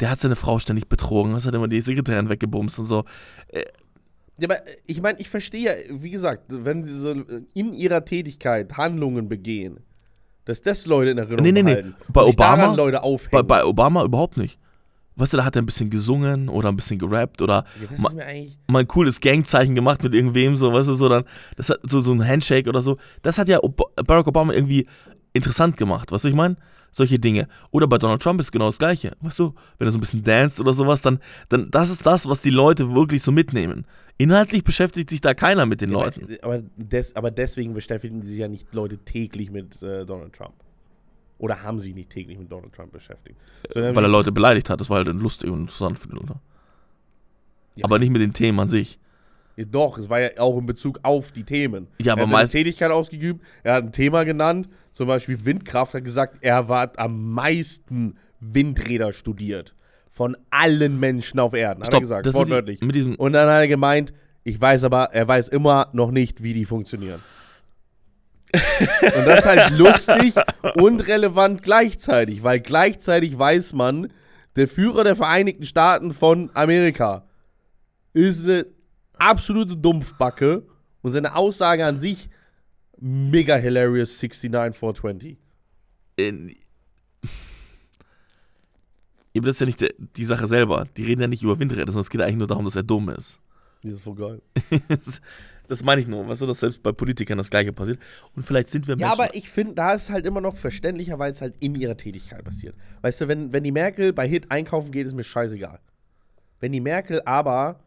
[0.00, 3.04] der hat seine Frau ständig betrogen, was hat immer die Sekretärin weggebumst und so.
[3.52, 5.72] Ja, aber ich meine, ich verstehe ja,
[6.02, 7.10] wie gesagt, wenn sie so
[7.52, 9.80] in ihrer Tätigkeit Handlungen begehen,
[10.46, 11.74] dass das Leute in Erinnerung Nee, nee, nee.
[11.74, 11.94] behalten.
[12.08, 13.30] Bei Obama- Leute aufhängen.
[13.32, 14.58] Bei, bei Obama überhaupt nicht.
[15.20, 18.12] Weißt du, da hat er ein bisschen gesungen oder ein bisschen gerappt oder ja, Ma-
[18.66, 21.24] mal ein cooles Gangzeichen gemacht mit irgendwem, so, weißt du, so dann,
[21.56, 22.96] das hat so, so ein Handshake oder so.
[23.22, 24.86] Das hat ja Ob Barack Obama irgendwie
[25.32, 26.56] interessant gemacht, weißt du, ich meine?
[26.92, 27.46] Solche Dinge.
[27.70, 29.54] Oder bei Donald Trump ist genau das Gleiche, weißt du?
[29.78, 32.50] Wenn er so ein bisschen danst oder sowas, dann, dann, das ist das, was die
[32.50, 33.86] Leute wirklich so mitnehmen.
[34.18, 36.26] Inhaltlich beschäftigt sich da keiner mit den Ja, Leuten.
[36.42, 40.54] Aber, aber, des, aber deswegen beschäftigen sich ja nicht Leute täglich mit äh, Donald Trump.
[41.40, 43.36] Oder haben sich nicht täglich mit Donald Trump beschäftigt.
[43.72, 44.80] Sondern Weil er Leute beleidigt hat.
[44.80, 46.34] Das war halt lustig und interessant für die Leute.
[47.76, 47.84] Ja.
[47.86, 48.98] Aber nicht mit den Themen an sich.
[49.56, 51.88] Ja, doch, es war ja auch in Bezug auf die Themen.
[52.00, 55.94] Ja, aber er hat meist- Tätigkeit ausgeübt, er hat ein Thema genannt, zum Beispiel Windkraft,
[55.94, 59.74] hat gesagt, er hat am meisten Windräder studiert.
[60.10, 62.80] Von allen Menschen auf Erden, hat er Stopp, gesagt, das mit, die, wortwörtlich.
[62.82, 64.12] mit diesem Und dann hat er gemeint,
[64.44, 67.20] ich weiß aber, er weiß immer noch nicht, wie die funktionieren.
[68.52, 70.34] Und das ist halt lustig
[70.74, 74.12] und relevant gleichzeitig, weil gleichzeitig weiß man,
[74.56, 77.26] der Führer der Vereinigten Staaten von Amerika
[78.12, 78.66] ist eine
[79.16, 80.66] absolute Dumpfbacke
[81.02, 82.28] und seine Aussage an sich
[82.98, 85.38] mega hilarious 69 420.
[86.16, 86.56] In,
[89.32, 90.86] Eben das ist ja nicht der, die Sache selber.
[90.96, 93.10] Die reden ja nicht über Windräder, sondern es geht eigentlich nur darum, dass er dumm
[93.10, 93.40] ist.
[93.82, 94.42] Das ist voll geil.
[95.70, 97.98] das, meine ich nur, weißt du, dass selbst bei Politikern das Gleiche passiert.
[98.34, 99.20] Und vielleicht sind wir Ja, Menschen.
[99.22, 102.44] aber ich finde, da ist halt immer noch verständlicher, weil es halt in ihrer Tätigkeit
[102.44, 102.74] passiert.
[103.02, 105.78] Weißt du, wenn, wenn die Merkel bei Hit einkaufen geht, ist mir scheißegal.
[106.60, 107.80] Wenn die Merkel aber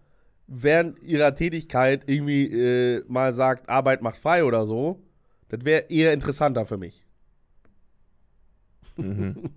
[0.48, 5.00] während ihrer Tätigkeit irgendwie äh, mal sagt, Arbeit macht frei oder so,
[5.50, 7.04] das wäre eher interessanter für mich.
[8.98, 9.50] mhm.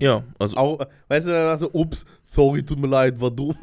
[0.00, 0.78] ja, also Auch,
[1.08, 3.56] weißt du, dann so, ups, sorry, tut mir leid, war dumm.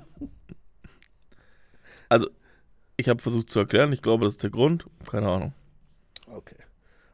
[2.98, 3.92] Ich habe versucht zu erklären.
[3.94, 4.86] Ich glaube, das ist der Grund.
[5.10, 5.54] Keine Ahnung.
[6.28, 6.56] Okay.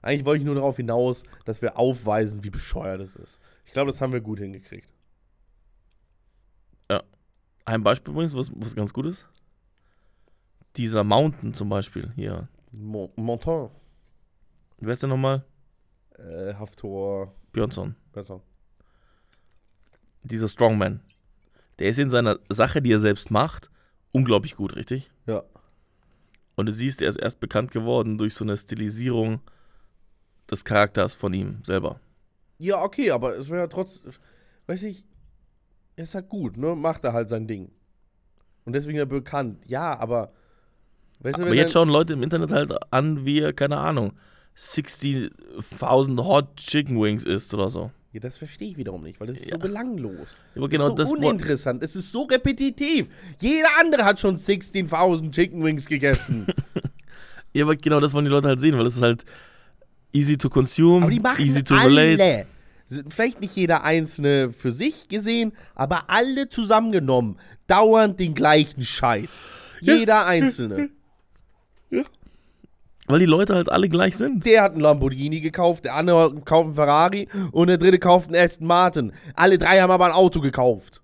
[0.01, 3.39] Eigentlich wollte ich nur darauf hinaus, dass wir aufweisen, wie bescheuert es ist.
[3.65, 4.87] Ich glaube, das haben wir gut hingekriegt.
[7.65, 9.27] Ein Beispiel übrigens, was, was ganz gut ist.
[10.75, 12.47] Dieser Mountain zum Beispiel hier.
[12.71, 13.69] Mon Montan,
[14.79, 15.45] Wer ist der nochmal?
[16.17, 17.95] äh, Haftor, Björnsson.
[18.11, 18.41] besser.
[20.23, 21.01] Dieser Strongman.
[21.77, 23.69] Der ist in seiner Sache, die er selbst macht,
[24.11, 25.11] unglaublich gut, richtig?
[25.25, 25.43] Ja.
[26.55, 29.41] Und du siehst, er ist erst bekannt geworden durch so eine Stilisierung
[30.49, 31.99] des Charakters von ihm selber.
[32.57, 34.11] Ja, okay, aber es wäre ja trotzdem,
[34.67, 35.05] weiß ich,
[35.95, 36.75] er ist halt gut, ne?
[36.75, 37.71] Macht er halt sein Ding.
[38.65, 39.63] Und deswegen er bekannt.
[39.67, 40.33] Ja, aber,
[41.19, 44.13] weißt du, Aber jetzt schauen Leute im Internet halt an, wie er, keine Ahnung,
[44.57, 47.91] 60.000 Hot Chicken Wings isst oder so.
[48.11, 49.55] Ja, das verstehe ich wiederum nicht, weil das ist Ja.
[49.55, 50.27] so belanglos.
[50.55, 51.83] Aber genau das das, ist so wo- uninteressant.
[51.83, 53.07] Es ist so repetitiv.
[53.39, 56.47] Jeder andere hat schon 16.000 Chicken Wings gegessen.
[57.53, 59.25] ja, aber genau das wollen die Leute halt sehen, weil es ist halt
[60.11, 62.01] easy to consume, aber die machen easy to alle.
[62.01, 62.47] relate.
[63.09, 67.37] Vielleicht nicht jeder einzelne für sich gesehen, aber alle zusammengenommen.
[67.67, 69.29] Dauernd den gleichen Scheiß.
[69.81, 70.89] Jeder einzelne.
[73.09, 74.45] Weil die Leute halt alle gleich sind.
[74.45, 78.35] Der hat einen Lamborghini gekauft, der andere kauft einen Ferrari und der dritte kauft einen
[78.43, 79.11] Aston Martin.
[79.35, 81.01] Alle drei haben aber ein Auto gekauft.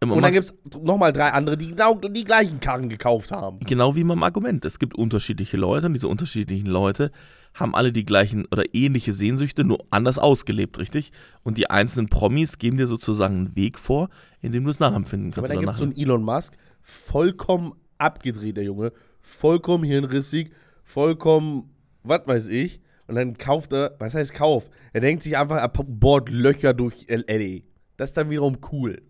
[0.00, 3.30] Immer Und mal- dann gibt es nochmal drei andere, die genau die gleichen Karren gekauft
[3.32, 3.58] haben.
[3.60, 4.64] Genau wie beim Argument.
[4.66, 7.10] Es gibt unterschiedliche Leute und diese unterschiedlichen Leute
[7.54, 11.12] haben alle die gleichen oder ähnliche Sehnsüchte, nur anders ausgelebt, richtig?
[11.44, 14.08] Und die einzelnen Promis geben dir sozusagen einen Weg vor,
[14.42, 15.50] in dem du es nachempfinden Aber kannst.
[15.50, 16.52] dann oder gibt es so einen Elon Musk,
[16.82, 18.92] vollkommen abgedreht, der Junge.
[19.22, 20.50] Vollkommen hirnrissig,
[20.84, 22.80] vollkommen, was weiß ich.
[23.06, 24.70] Und dann kauft er, was heißt kauft?
[24.92, 27.62] Er denkt sich einfach, er bohrt Löcher durch LA.
[27.96, 29.02] Das ist dann wiederum cool.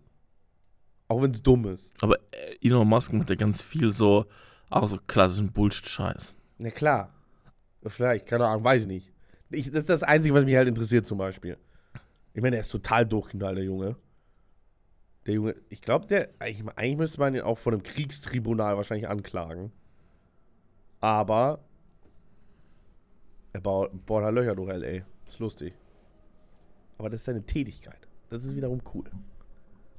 [1.07, 1.89] Auch wenn es dumm ist.
[2.01, 4.25] Aber äh, Elon Musk macht ja ganz viel so,
[4.69, 6.35] auch so klassischen Bullshit-Scheiß.
[6.57, 7.13] Na klar.
[7.87, 9.13] Vielleicht, keine Ahnung, weiß ich nicht.
[9.51, 11.57] Ich, das ist das Einzige, was mich halt interessiert zum Beispiel.
[12.33, 13.95] Ich meine, der ist total durchgeknallt, der Junge.
[15.25, 19.07] Der Junge, ich glaube, der, eigentlich, eigentlich müsste man ihn auch vor einem Kriegstribunal wahrscheinlich
[19.07, 19.71] anklagen.
[20.99, 21.64] Aber
[23.55, 25.05] er baut, bohrt halt Löcher durch L.A.
[25.29, 25.73] Ist lustig.
[26.97, 28.07] Aber das ist seine Tätigkeit.
[28.29, 29.05] Das ist wiederum cool.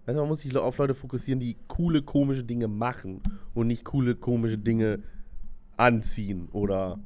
[0.05, 3.23] Weißt du, man muss sich auf Leute fokussieren, die coole, komische Dinge machen
[3.55, 5.03] und nicht coole, komische Dinge
[5.79, 6.99] anziehen oder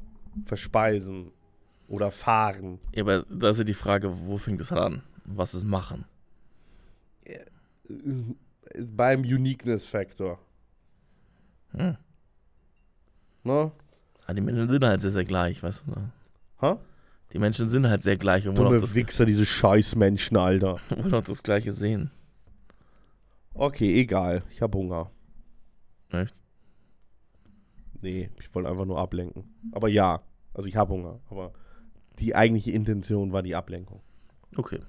[0.45, 1.31] verspeisen
[1.87, 2.81] oder fahren.
[2.95, 5.03] Ja, aber da ist ja die Frage, wo fängt es halt an?
[5.25, 6.05] Was ist machen?
[8.77, 10.41] Beim Uniqueness Factor.
[11.73, 11.97] Hm.
[13.45, 13.71] Ne?
[14.27, 15.93] Ah, die Menschen sind halt sehr, sehr gleich, weißt du?
[15.93, 16.13] ne?
[16.61, 16.79] Ha?
[17.33, 20.79] Die Menschen sind halt sehr gleich und wollen auch, das, Wichser, diese Scheißmenschen, Alter.
[20.91, 22.11] wollen auch das Gleiche sehen.
[23.55, 24.43] Okay, egal.
[24.51, 25.11] Ich hab Hunger.
[26.11, 26.35] Echt?
[28.01, 29.45] Nee, ich wollte einfach nur ablenken.
[29.73, 30.23] Aber ja,
[30.55, 31.21] also ich hab Hunger.
[31.29, 31.53] Aber
[32.19, 34.01] die eigentliche Intention war die Ablenkung.
[34.57, 34.81] Okay.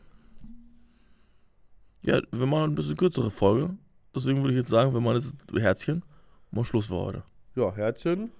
[2.02, 3.78] Ja, wir machen ein bisschen kürzere Folge.
[4.16, 6.04] Deswegen würde ich jetzt sagen, wir machen das Herzchen.
[6.50, 7.24] Mal Schluss für heute.
[7.56, 8.32] Ja, Herzchen.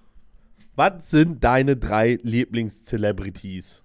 [0.74, 3.82] Was sind deine drei Lieblings-Celebrities,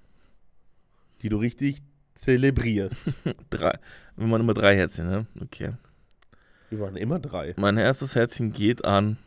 [1.21, 1.81] die du richtig
[2.15, 2.95] zelebrierst?
[3.49, 3.77] Drei.
[4.15, 5.27] Wir machen immer drei Herzchen, ne?
[5.41, 5.73] Okay.
[6.69, 7.53] Wir waren immer drei.
[7.57, 9.17] Mein erstes Herzchen geht an.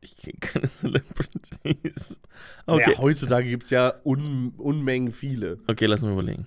[0.00, 2.20] Ich kenne keine Celebrities.
[2.66, 2.84] Okay.
[2.86, 5.58] Naja, heutzutage gibt es ja Un Unmengen viele.
[5.66, 6.46] Okay, lass mal überlegen.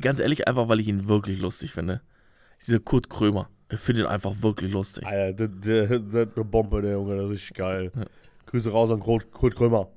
[0.00, 2.00] Ganz ehrlich, einfach weil ich ihn wirklich lustig finde.
[2.66, 3.48] Dieser Kurt Krömer.
[3.70, 5.04] Ich finde ihn einfach wirklich lustig.
[5.06, 7.92] Alter, der, der, der, der Bombe, der Junge, das ist richtig geil.
[7.94, 8.04] Ja.
[8.46, 9.88] Grüße raus an Kurt, Kurt Krömer.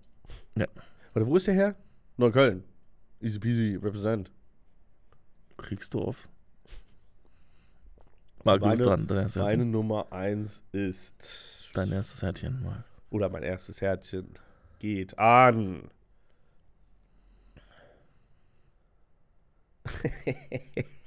[0.55, 0.65] Ja.
[1.13, 1.75] Warte, wo ist der her?
[2.17, 2.63] Neukölln.
[3.21, 4.31] Easy peasy, represent.
[5.57, 6.27] Kriegsdorf.
[8.43, 9.07] Marc, du bist Meine- dran.
[9.07, 9.71] Dein erstes, Meine Herzchen.
[9.71, 12.63] Nummer eins ist, Dein erstes Herzchen.
[12.63, 12.83] Marc.
[13.11, 14.29] oder mein erstes Herzchen
[14.79, 15.89] geht an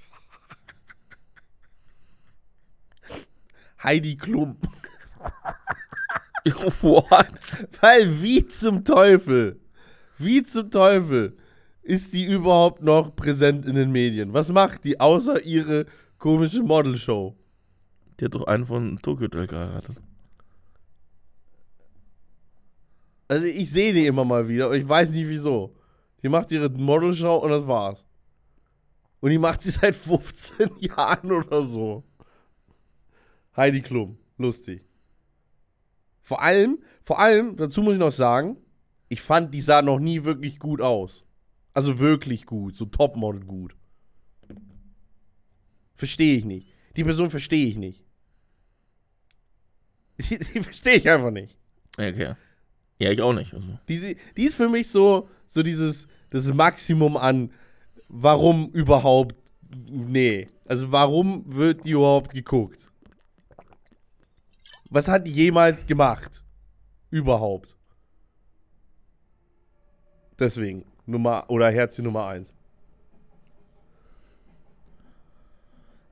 [3.83, 4.57] Heidi Klum.
[6.81, 7.68] What?
[7.81, 9.61] Weil wie zum Teufel,
[10.18, 11.37] wie zum Teufel
[11.83, 14.33] ist die überhaupt noch präsent in den Medien?
[14.33, 15.87] Was macht die außer ihre
[16.18, 17.37] komische Modelshow?
[18.18, 20.01] Die hat doch einen von Tokyo Hotel geheiratet.
[23.29, 25.75] Also ich sehe die immer mal wieder und ich weiß nicht wieso.
[26.23, 28.05] Die macht ihre Modelshow und das war's.
[29.23, 32.03] Und die macht sie seit 15 Jahren oder so.
[33.57, 34.83] Heidi Klum, lustig.
[36.23, 38.57] Vor allem, vor allem, dazu muss ich noch sagen,
[39.09, 41.25] ich fand, die sah noch nie wirklich gut aus.
[41.73, 43.77] Also wirklich gut, so Topmodel gut.
[45.95, 46.66] Verstehe ich nicht.
[46.97, 48.03] Die Person verstehe ich nicht.
[50.18, 51.57] Die, die verstehe ich einfach nicht.
[51.97, 52.35] Okay.
[52.99, 53.55] Ja, ich auch nicht.
[53.55, 53.79] Also.
[53.89, 57.53] Die, die ist für mich so, so dieses das Maximum an,
[58.13, 59.35] warum überhaupt,
[59.91, 60.47] nee.
[60.67, 62.79] Also warum wird die überhaupt geguckt?
[64.91, 66.31] Was hat die jemals gemacht?
[67.11, 67.75] Überhaupt.
[70.39, 72.49] Deswegen, Nummer, oder Herzchen Nummer 1.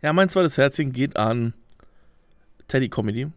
[0.02, 1.52] Ja, mein zweites Herzchen geht an
[2.68, 3.30] Teddy Comedy.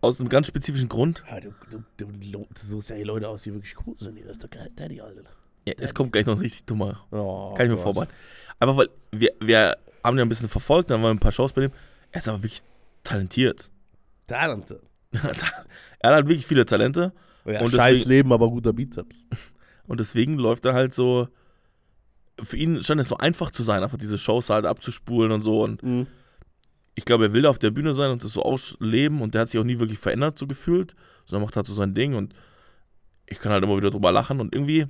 [0.00, 1.24] Aus einem ganz spezifischen Grund.
[1.30, 4.18] Ja, du, du, du, du suchst ja die Leute aus, die wirklich cool sind.
[4.20, 5.22] Das ist doch geil, Daddy, Alter.
[5.66, 7.04] Ja, es kommt gleich noch ein richtig dummer.
[7.10, 7.82] Oh, Kann ich mir Gott.
[7.84, 8.12] vorbereiten.
[8.60, 11.62] Einfach weil wir, wir haben ja ein bisschen verfolgt, dann waren ein paar Shows bei
[11.62, 11.72] dem.
[12.12, 12.62] Er ist aber wirklich
[13.02, 13.70] talentiert.
[14.26, 14.80] Talente.
[15.12, 15.44] er hat
[16.02, 17.12] halt wirklich viele Talente
[17.44, 19.26] Ja, Und scheiß deswegen- Leben, aber guter Bizeps.
[19.86, 21.28] und deswegen läuft er halt so.
[22.42, 25.62] Für ihn scheint es so einfach zu sein, einfach diese Shows halt abzuspulen und so.
[25.64, 26.06] Und Mhm.
[26.94, 29.42] ich glaube, er will da auf der Bühne sein und das so ausleben und der
[29.42, 30.94] hat sich auch nie wirklich verändert, so gefühlt,
[31.24, 32.34] sondern macht halt so sein Ding und
[33.26, 34.86] ich kann halt immer wieder drüber lachen und irgendwie,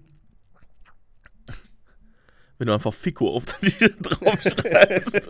[2.59, 5.29] wenn du einfach Fico auf der Linie draufschreibst,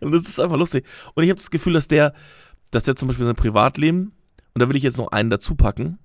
[0.00, 0.84] und das ist einfach lustig.
[1.14, 2.14] Und ich habe das Gefühl, dass der,
[2.70, 4.12] dass der zum Beispiel sein Privatleben,
[4.54, 5.98] und da will ich jetzt noch einen dazu packen,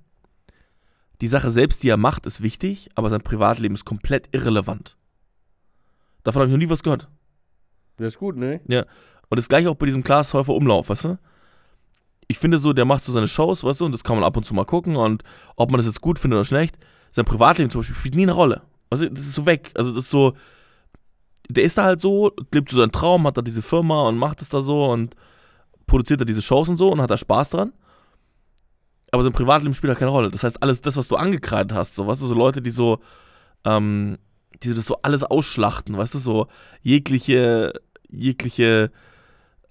[1.22, 4.98] die Sache selbst, die er macht, ist wichtig, aber sein Privatleben ist komplett irrelevant.
[6.24, 7.08] Davon habe ich noch nie was gehört.
[7.98, 8.62] Das ist gut, ne?
[9.30, 11.20] Und das gleiche auch bei diesem Klaas Häufer Umlauf, weißt du?
[12.28, 14.36] Ich finde so, der macht so seine Shows, weißt du, und das kann man ab
[14.36, 15.24] und zu mal gucken und
[15.56, 16.76] ob man das jetzt gut findet oder schlecht.
[17.12, 18.64] Sein Privatleben zum Beispiel spielt nie eine Rolle.
[18.90, 19.72] Also das ist so weg.
[19.76, 20.34] Also das ist so,
[21.50, 24.42] der ist da halt so, lebt so seinen Traum, hat da diese Firma und macht
[24.42, 25.16] es da so und
[25.88, 27.74] produziert da diese Shows und so und hat da Spaß dran.
[29.12, 30.32] Aber sein Privatleben spielt da keine Rolle.
[30.32, 33.00] Das heißt, alles das, was du angekreidet hast, so, weißt du, so Leute, die so,
[33.64, 34.18] ähm,
[34.64, 36.48] die das so alles ausschlachten, weißt du, so
[36.82, 37.74] jegliche,
[38.10, 38.92] jegliche,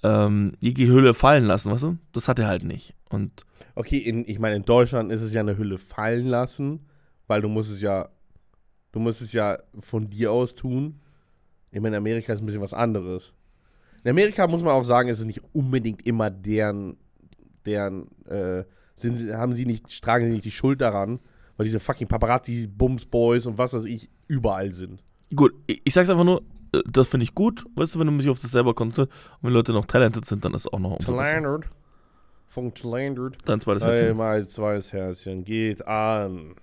[0.02, 1.98] ähm, jegliche Hülle fallen lassen, weißt du?
[2.12, 2.94] Das hat er halt nicht.
[3.10, 3.44] Und
[3.74, 6.86] Okay, in, ich meine, in Deutschland ist es ja eine Hülle fallen lassen,
[7.26, 8.08] weil du musst es ja,
[8.94, 11.00] du musst es ja von dir aus tun.
[11.72, 13.32] Ich meine, in Amerika ist ein bisschen was anderes.
[14.04, 16.96] In Amerika muss man auch sagen, ist es nicht unbedingt immer deren,
[17.66, 18.62] deren, äh,
[18.94, 21.18] sind, haben sie nicht, tragen sie nicht die Schuld daran,
[21.56, 25.02] weil diese fucking Paparazzi, Bums Boys und was weiß ich überall sind.
[25.34, 26.42] gut, ich, ich sag's einfach nur,
[26.72, 29.48] äh, das finde ich gut, weißt du, wenn du mich auf das selber konzentrierst und
[29.48, 30.98] wenn Leute noch talented sind, dann ist es auch noch.
[30.98, 31.68] Talented.
[32.46, 33.38] Von Talented.
[33.44, 34.16] Dein zweites Herzchen.
[34.16, 36.54] mein zweites Herzchen geht an.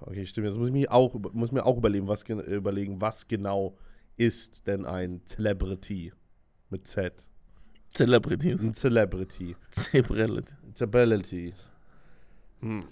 [0.00, 0.46] Okay, stimmt.
[0.48, 3.76] Jetzt muss ich mich auch, muss mir auch überlegen, was, gen- überlegen, was genau
[4.16, 6.12] ist denn ein Celebrity
[6.70, 7.12] mit Z?
[7.94, 8.62] Celebrities.
[8.62, 9.56] Ein Celebrity.
[9.70, 10.54] Zebrellet.
[10.74, 11.54] Celebrities.
[12.60, 12.84] Hm.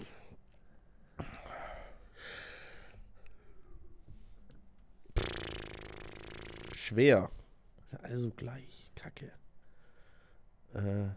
[6.75, 7.29] Schwer.
[7.89, 8.91] Sind alle so gleich.
[8.95, 9.31] Kacke.
[10.73, 11.09] Äh.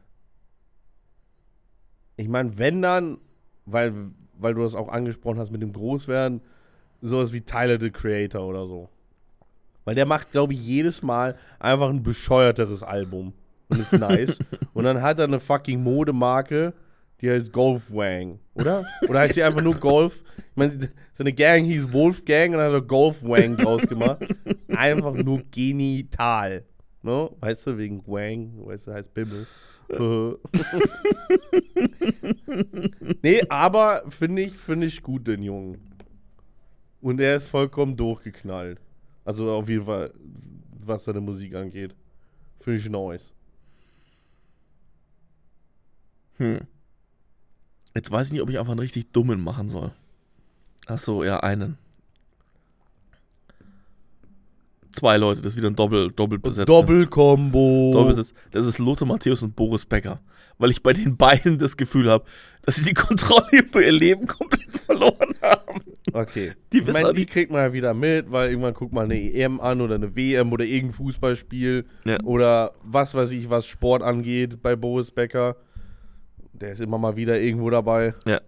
[2.16, 3.18] Ich meine, wenn dann,
[3.66, 6.40] weil, weil du das auch angesprochen hast mit dem Großwerden,
[7.00, 8.88] sowas wie Tyler the Creator oder so.
[9.84, 13.32] Weil der macht, glaube ich, jedes Mal einfach ein bescheuerteres Album.
[13.68, 14.38] Und ist nice.
[14.74, 16.74] und dann hat er eine fucking Modemarke,
[17.20, 18.84] die heißt Golf Wang, oder?
[19.08, 20.22] Oder heißt die einfach nur Golf?
[20.36, 24.24] Ich meine, seine Gang hieß Wolfgang und dann hat er Golf Wang draus gemacht.
[24.68, 26.64] Einfach nur genital.
[27.02, 27.30] Ne?
[27.40, 29.46] Weißt du, wegen Wang, weißt du, heißt Bimmel.
[33.22, 35.78] nee, aber finde ich, finde ich gut, den Jungen.
[37.00, 38.80] Und er ist vollkommen durchgeknallt.
[39.24, 40.12] Also auf jeden Fall,
[40.84, 41.94] was seine Musik angeht.
[42.60, 43.32] Finde ich nice.
[46.36, 46.60] Hm.
[47.94, 49.92] Jetzt weiß ich nicht, ob ich einfach einen richtig dummen machen soll.
[50.86, 51.78] Ach so, ja, einen.
[54.98, 56.68] Zwei Leute, das ist wieder ein Doppel, doppelt besetzt.
[56.68, 57.90] Doppelkombo.
[57.94, 58.34] Doppelbesetzt.
[58.50, 60.20] Das ist Lothar Matthäus und Boris Becker.
[60.58, 62.24] Weil ich bei den beiden das Gefühl habe,
[62.62, 65.80] dass sie die Kontrolle über ihr Leben komplett verloren haben.
[66.12, 66.52] Okay.
[66.72, 68.92] Die ich wissen meine, auch die nicht- kriegt man ja wieder mit, weil irgendwann guckt
[68.92, 72.18] man eine EM an oder eine WM oder irgendein Fußballspiel Ja.
[72.24, 75.56] oder was weiß ich, was Sport angeht bei Boris Becker.
[76.52, 78.14] Der ist immer mal wieder irgendwo dabei.
[78.26, 78.40] Ja.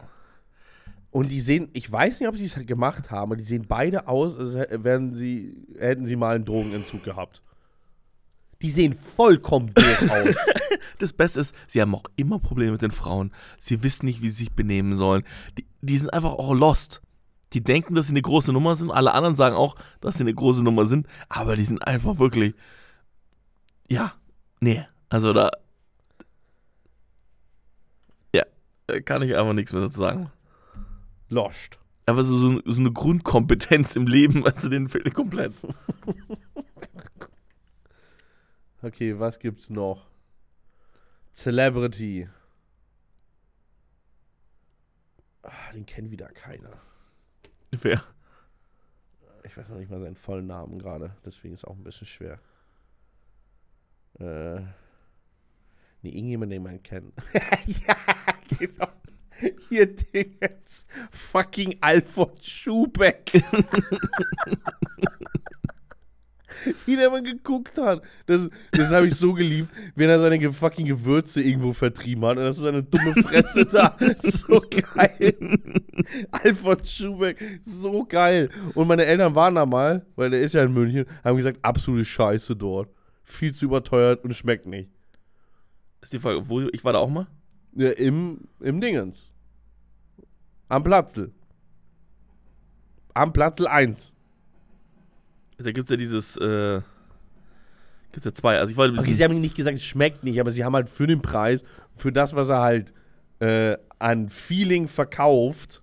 [1.11, 4.07] Und die sehen, ich weiß nicht, ob sie es gemacht haben, aber die sehen beide
[4.07, 4.55] aus, als
[4.85, 7.43] wären sie, hätten sie mal einen Drogenentzug gehabt.
[8.63, 10.37] Die sehen vollkommen doof aus.
[10.99, 13.33] Das Beste ist, sie haben auch immer Probleme mit den Frauen.
[13.59, 15.25] Sie wissen nicht, wie sie sich benehmen sollen.
[15.59, 17.01] Die, die sind einfach auch lost.
[17.53, 18.91] Die denken, dass sie eine große Nummer sind.
[18.91, 21.09] Alle anderen sagen auch, dass sie eine große Nummer sind.
[21.29, 22.55] Aber die sind einfach wirklich.
[23.89, 24.13] Ja,
[24.61, 24.85] nee.
[25.09, 25.51] Also da.
[28.33, 28.45] Ja,
[29.05, 30.31] kann ich einfach nichts mehr dazu sagen.
[31.31, 31.79] Lost.
[32.07, 35.55] Aber so, so, so eine Grundkompetenz im Leben, also den fehlt komplett.
[38.83, 40.07] Okay, was gibt's noch?
[41.33, 42.29] Celebrity.
[45.43, 46.81] Ah, den kennt wieder keiner.
[47.71, 48.03] Wer?
[49.45, 52.41] Ich weiß noch nicht mal seinen vollen Namen gerade, deswegen ist auch ein bisschen schwer.
[54.19, 54.61] Äh.
[56.03, 57.13] Nee, irgendjemand, den man kennt.
[57.87, 57.97] ja,
[58.59, 58.89] genau.
[59.69, 60.87] Hier, den jetzt.
[61.11, 63.33] Fucking Alfred Schubeck.
[66.85, 68.03] Wie der mal geguckt hat.
[68.27, 72.37] Das, das habe ich so geliebt, wenn er seine fucking Gewürze irgendwo vertrieben hat.
[72.37, 73.97] Und das ist seine dumme Fresse da.
[74.23, 75.35] So geil.
[76.31, 78.51] Alfred Schubeck, so geil.
[78.75, 82.05] Und meine Eltern waren da mal, weil der ist ja in München, haben gesagt, absolute
[82.05, 82.91] Scheiße dort.
[83.23, 84.91] Viel zu überteuert und schmeckt nicht.
[86.03, 87.27] Ist die Frage, wo, ich war da auch mal?
[87.75, 89.30] Ja, im, Im Dingens.
[90.71, 91.33] Am Platzl.
[93.13, 94.13] Am Platzl 1.
[95.59, 96.81] Da gibt es ja dieses, äh,
[98.13, 98.59] gibt's ja zwei.
[98.59, 100.89] Also ich wollte Okay, sie haben nicht gesagt, es schmeckt nicht, aber sie haben halt
[100.89, 101.65] für den Preis,
[101.97, 102.95] für das, was er halt
[103.41, 105.83] äh, an Feeling verkauft,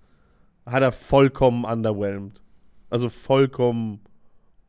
[0.65, 2.41] hat er vollkommen underwhelmed.
[2.89, 3.99] Also vollkommen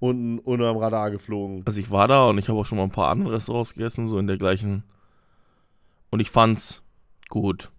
[0.01, 1.63] unten unterm Radar geflogen.
[1.65, 4.09] also ich war da und ich habe auch schon mal ein paar andere Restaurants gegessen,
[4.09, 4.83] so in der gleichen.
[6.11, 6.83] Und ich fand's
[7.29, 7.71] gut.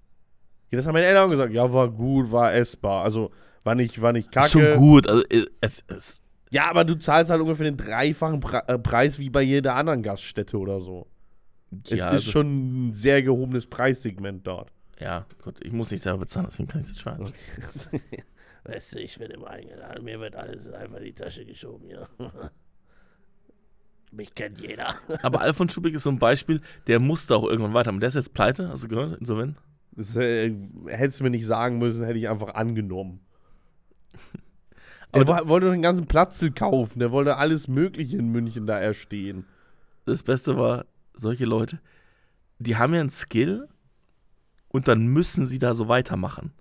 [0.72, 1.54] Ja, das haben meine Eltern gesagt.
[1.54, 3.04] Ja, war gut, war essbar.
[3.04, 3.32] Also
[3.64, 4.46] war nicht, war nicht kacke.
[4.46, 5.08] Ist schon gut.
[5.08, 9.20] Also äh, es, es, Ja, aber du zahlst halt ungefähr den dreifachen Pre äh, Preis
[9.20, 11.08] wie bei jeder anderen Gaststätte oder so.
[11.84, 14.72] Es ja, ist also, schon ein sehr gehobenes Preissegment dort.
[15.00, 17.32] ja, gut, ich muss nicht selber bezahlen, deswegen kann ich es jetzt schweigen.
[18.64, 20.04] Weißt du, ich werde immer eingeladen.
[20.04, 22.08] Mir wird alles einfach in die Tasche geschoben hier.
[24.12, 24.96] Mich kennt jeder.
[25.22, 28.00] Aber Alfons Schubig ist so ein Beispiel, der musste auch irgendwann weitermachen.
[28.00, 29.20] Der ist jetzt pleite, hast du gehört?
[29.20, 29.58] Insolvent?
[30.00, 30.56] Das äh,
[30.88, 33.20] hättest du mir nicht sagen müssen, hätte ich einfach angenommen.
[35.12, 37.00] Aber Der wo- wollte doch den ganzen Platz kaufen.
[37.00, 39.46] Der wollte alles Mögliche in München da erstehen.
[40.06, 40.86] Das Beste war,
[41.16, 41.80] solche Leute,
[42.60, 43.68] die haben ja einen Skill
[44.70, 46.52] und dann müssen sie da so weitermachen.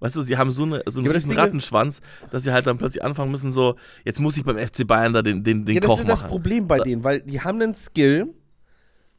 [0.00, 2.44] Weißt du, sie haben so, eine, so einen Ja, aber das riesen ist- Rattenschwanz, dass
[2.44, 3.74] sie halt dann plötzlich anfangen müssen, so,
[4.04, 6.20] jetzt muss ich beim FC Bayern da den, den, den ja, das Koch ist das
[6.20, 6.30] machen.
[6.30, 8.32] Problem bei Da- denen, weil die haben einen Skill,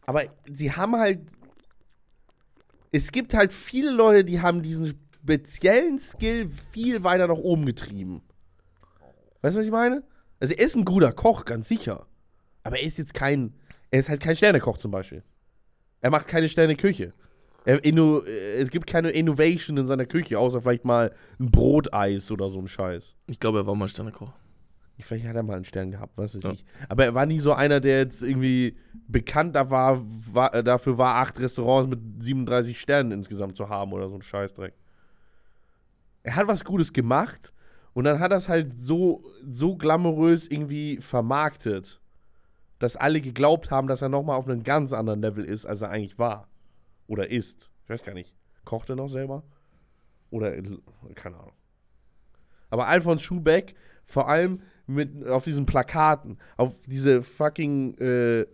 [0.06, 1.20] aber sie haben halt.
[2.92, 8.22] Es gibt halt viele Leute, die haben diesen speziellen Skill viel weiter nach oben getrieben.
[9.42, 10.04] Weißt du, was ich meine?
[10.40, 12.08] Also er ist ein guter Koch, ganz sicher.
[12.64, 13.54] Aber er ist jetzt kein.
[13.92, 15.24] Er ist halt kein Sternekoch zum Beispiel.
[16.02, 17.14] Er macht keine Sterneküche.
[17.66, 22.32] Er inno, äh, es gibt keine Innovation in seiner Küche, außer vielleicht mal ein Broteis
[22.32, 23.16] oder so ein Scheiß.
[23.28, 24.32] Ich glaube, er war mal Sternekoch.
[25.02, 26.52] Vielleicht hat er mal einen Stern gehabt, weiß ich Ja.
[26.52, 26.66] nicht.
[26.90, 28.76] Aber er war nie so einer, der jetzt irgendwie
[29.08, 30.02] bekannt war,
[30.34, 34.22] war, äh, dafür war, acht Restaurants mit 37 Sternen insgesamt zu haben oder so ein
[34.22, 34.74] Scheißdreck.
[36.24, 37.54] Er hat was Gutes gemacht
[37.94, 42.00] und dann hat er es halt so, so glamourös irgendwie vermarktet,
[42.78, 45.90] dass alle geglaubt haben, dass er nochmal auf einem ganz anderen Level ist, als er
[45.90, 46.48] eigentlich war.
[47.08, 47.70] Oder ist.
[47.84, 48.34] Ich weiß gar nicht.
[48.66, 49.44] Kocht er noch selber?
[50.30, 50.52] Oder,
[51.16, 51.54] keine Ahnung.
[52.70, 53.76] Aber Alfons Schubeck,
[54.06, 58.46] vor allem mit, auf diesen Plakaten, auf diese fucking, äh,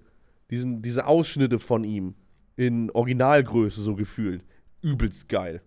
[0.49, 2.15] diesen, diese Ausschnitte von ihm
[2.55, 4.43] in Originalgröße so gefühlt.
[4.81, 5.61] Übelst geil.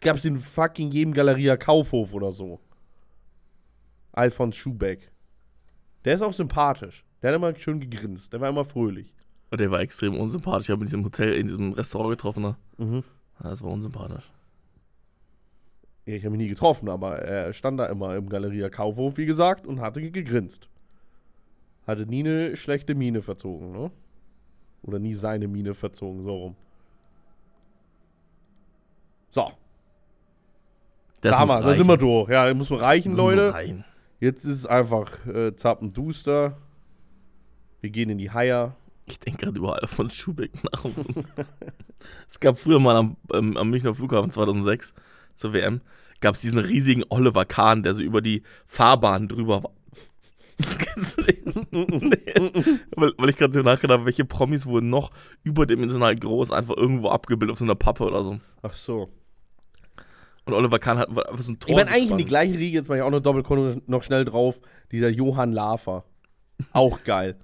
[0.00, 2.60] Gab's in fucking jedem Galeria Kaufhof oder so.
[4.12, 5.10] Alfons Schubeck.
[6.04, 7.04] Der ist auch sympathisch.
[7.22, 8.32] Der hat immer schön gegrinst.
[8.32, 9.12] Der war immer fröhlich.
[9.50, 10.66] Und der war extrem unsympathisch.
[10.66, 12.42] Ich habe in diesem Hotel, in diesem Restaurant getroffen.
[12.42, 12.56] Ne?
[12.76, 13.04] Mhm.
[13.40, 14.30] Das war unsympathisch.
[16.16, 19.66] Ich habe ihn nie getroffen, aber er stand da immer im Galeria Kaufhof, wie gesagt,
[19.66, 20.68] und hatte gegrinst.
[21.86, 23.90] Hatte nie eine schlechte Miene verzogen, ne?
[24.82, 26.56] Oder nie seine Miene verzogen, so rum.
[29.32, 29.52] So,
[31.20, 32.30] Das da, mal, da sind wir durch.
[32.30, 33.52] Ja, muss man reichen, Leute.
[33.52, 33.84] reichen.
[34.18, 36.56] Jetzt ist es einfach äh, Zappenduster.
[37.82, 38.74] Wir gehen in die Haier.
[39.04, 40.86] Ich denke gerade überall von Schubeck nach.
[42.26, 44.94] es gab früher mal am, ähm, am Münchner Flughafen 2006
[45.38, 45.80] zur WM,
[46.20, 49.72] gab es diesen riesigen Oliver Kahn, der so über die Fahrbahn drüber war.
[50.78, 51.66] Kennst du den?
[52.08, 52.80] nee.
[52.96, 55.12] weil, weil ich gerade nachgedacht habe, welche Promis wurden noch
[55.44, 58.40] überdimensional groß einfach irgendwo abgebildet auf so einer Pappe oder so.
[58.62, 59.08] Ach so.
[60.44, 61.70] Und Oliver Kahn hat einfach so ein Tor.
[61.70, 64.24] Ich meine, eigentlich in die gleiche Riege, jetzt mache ich auch eine Doppelkonnung noch schnell
[64.24, 64.60] drauf.
[64.90, 66.04] Dieser Johann Lafer.
[66.72, 67.36] Auch geil.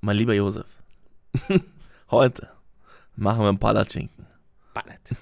[0.00, 0.66] Mein lieber Josef,
[2.10, 2.48] heute
[3.16, 4.26] machen wir einen Palatschinken.
[4.74, 5.14] Ballett.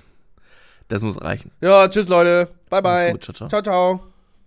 [0.89, 1.53] Das muss reichen.
[1.61, 2.49] Ja, tschüss Leute.
[2.71, 3.13] Bye bye.
[3.13, 3.49] gut, ciao, ciao.
[3.49, 4.08] Ciao, ciao.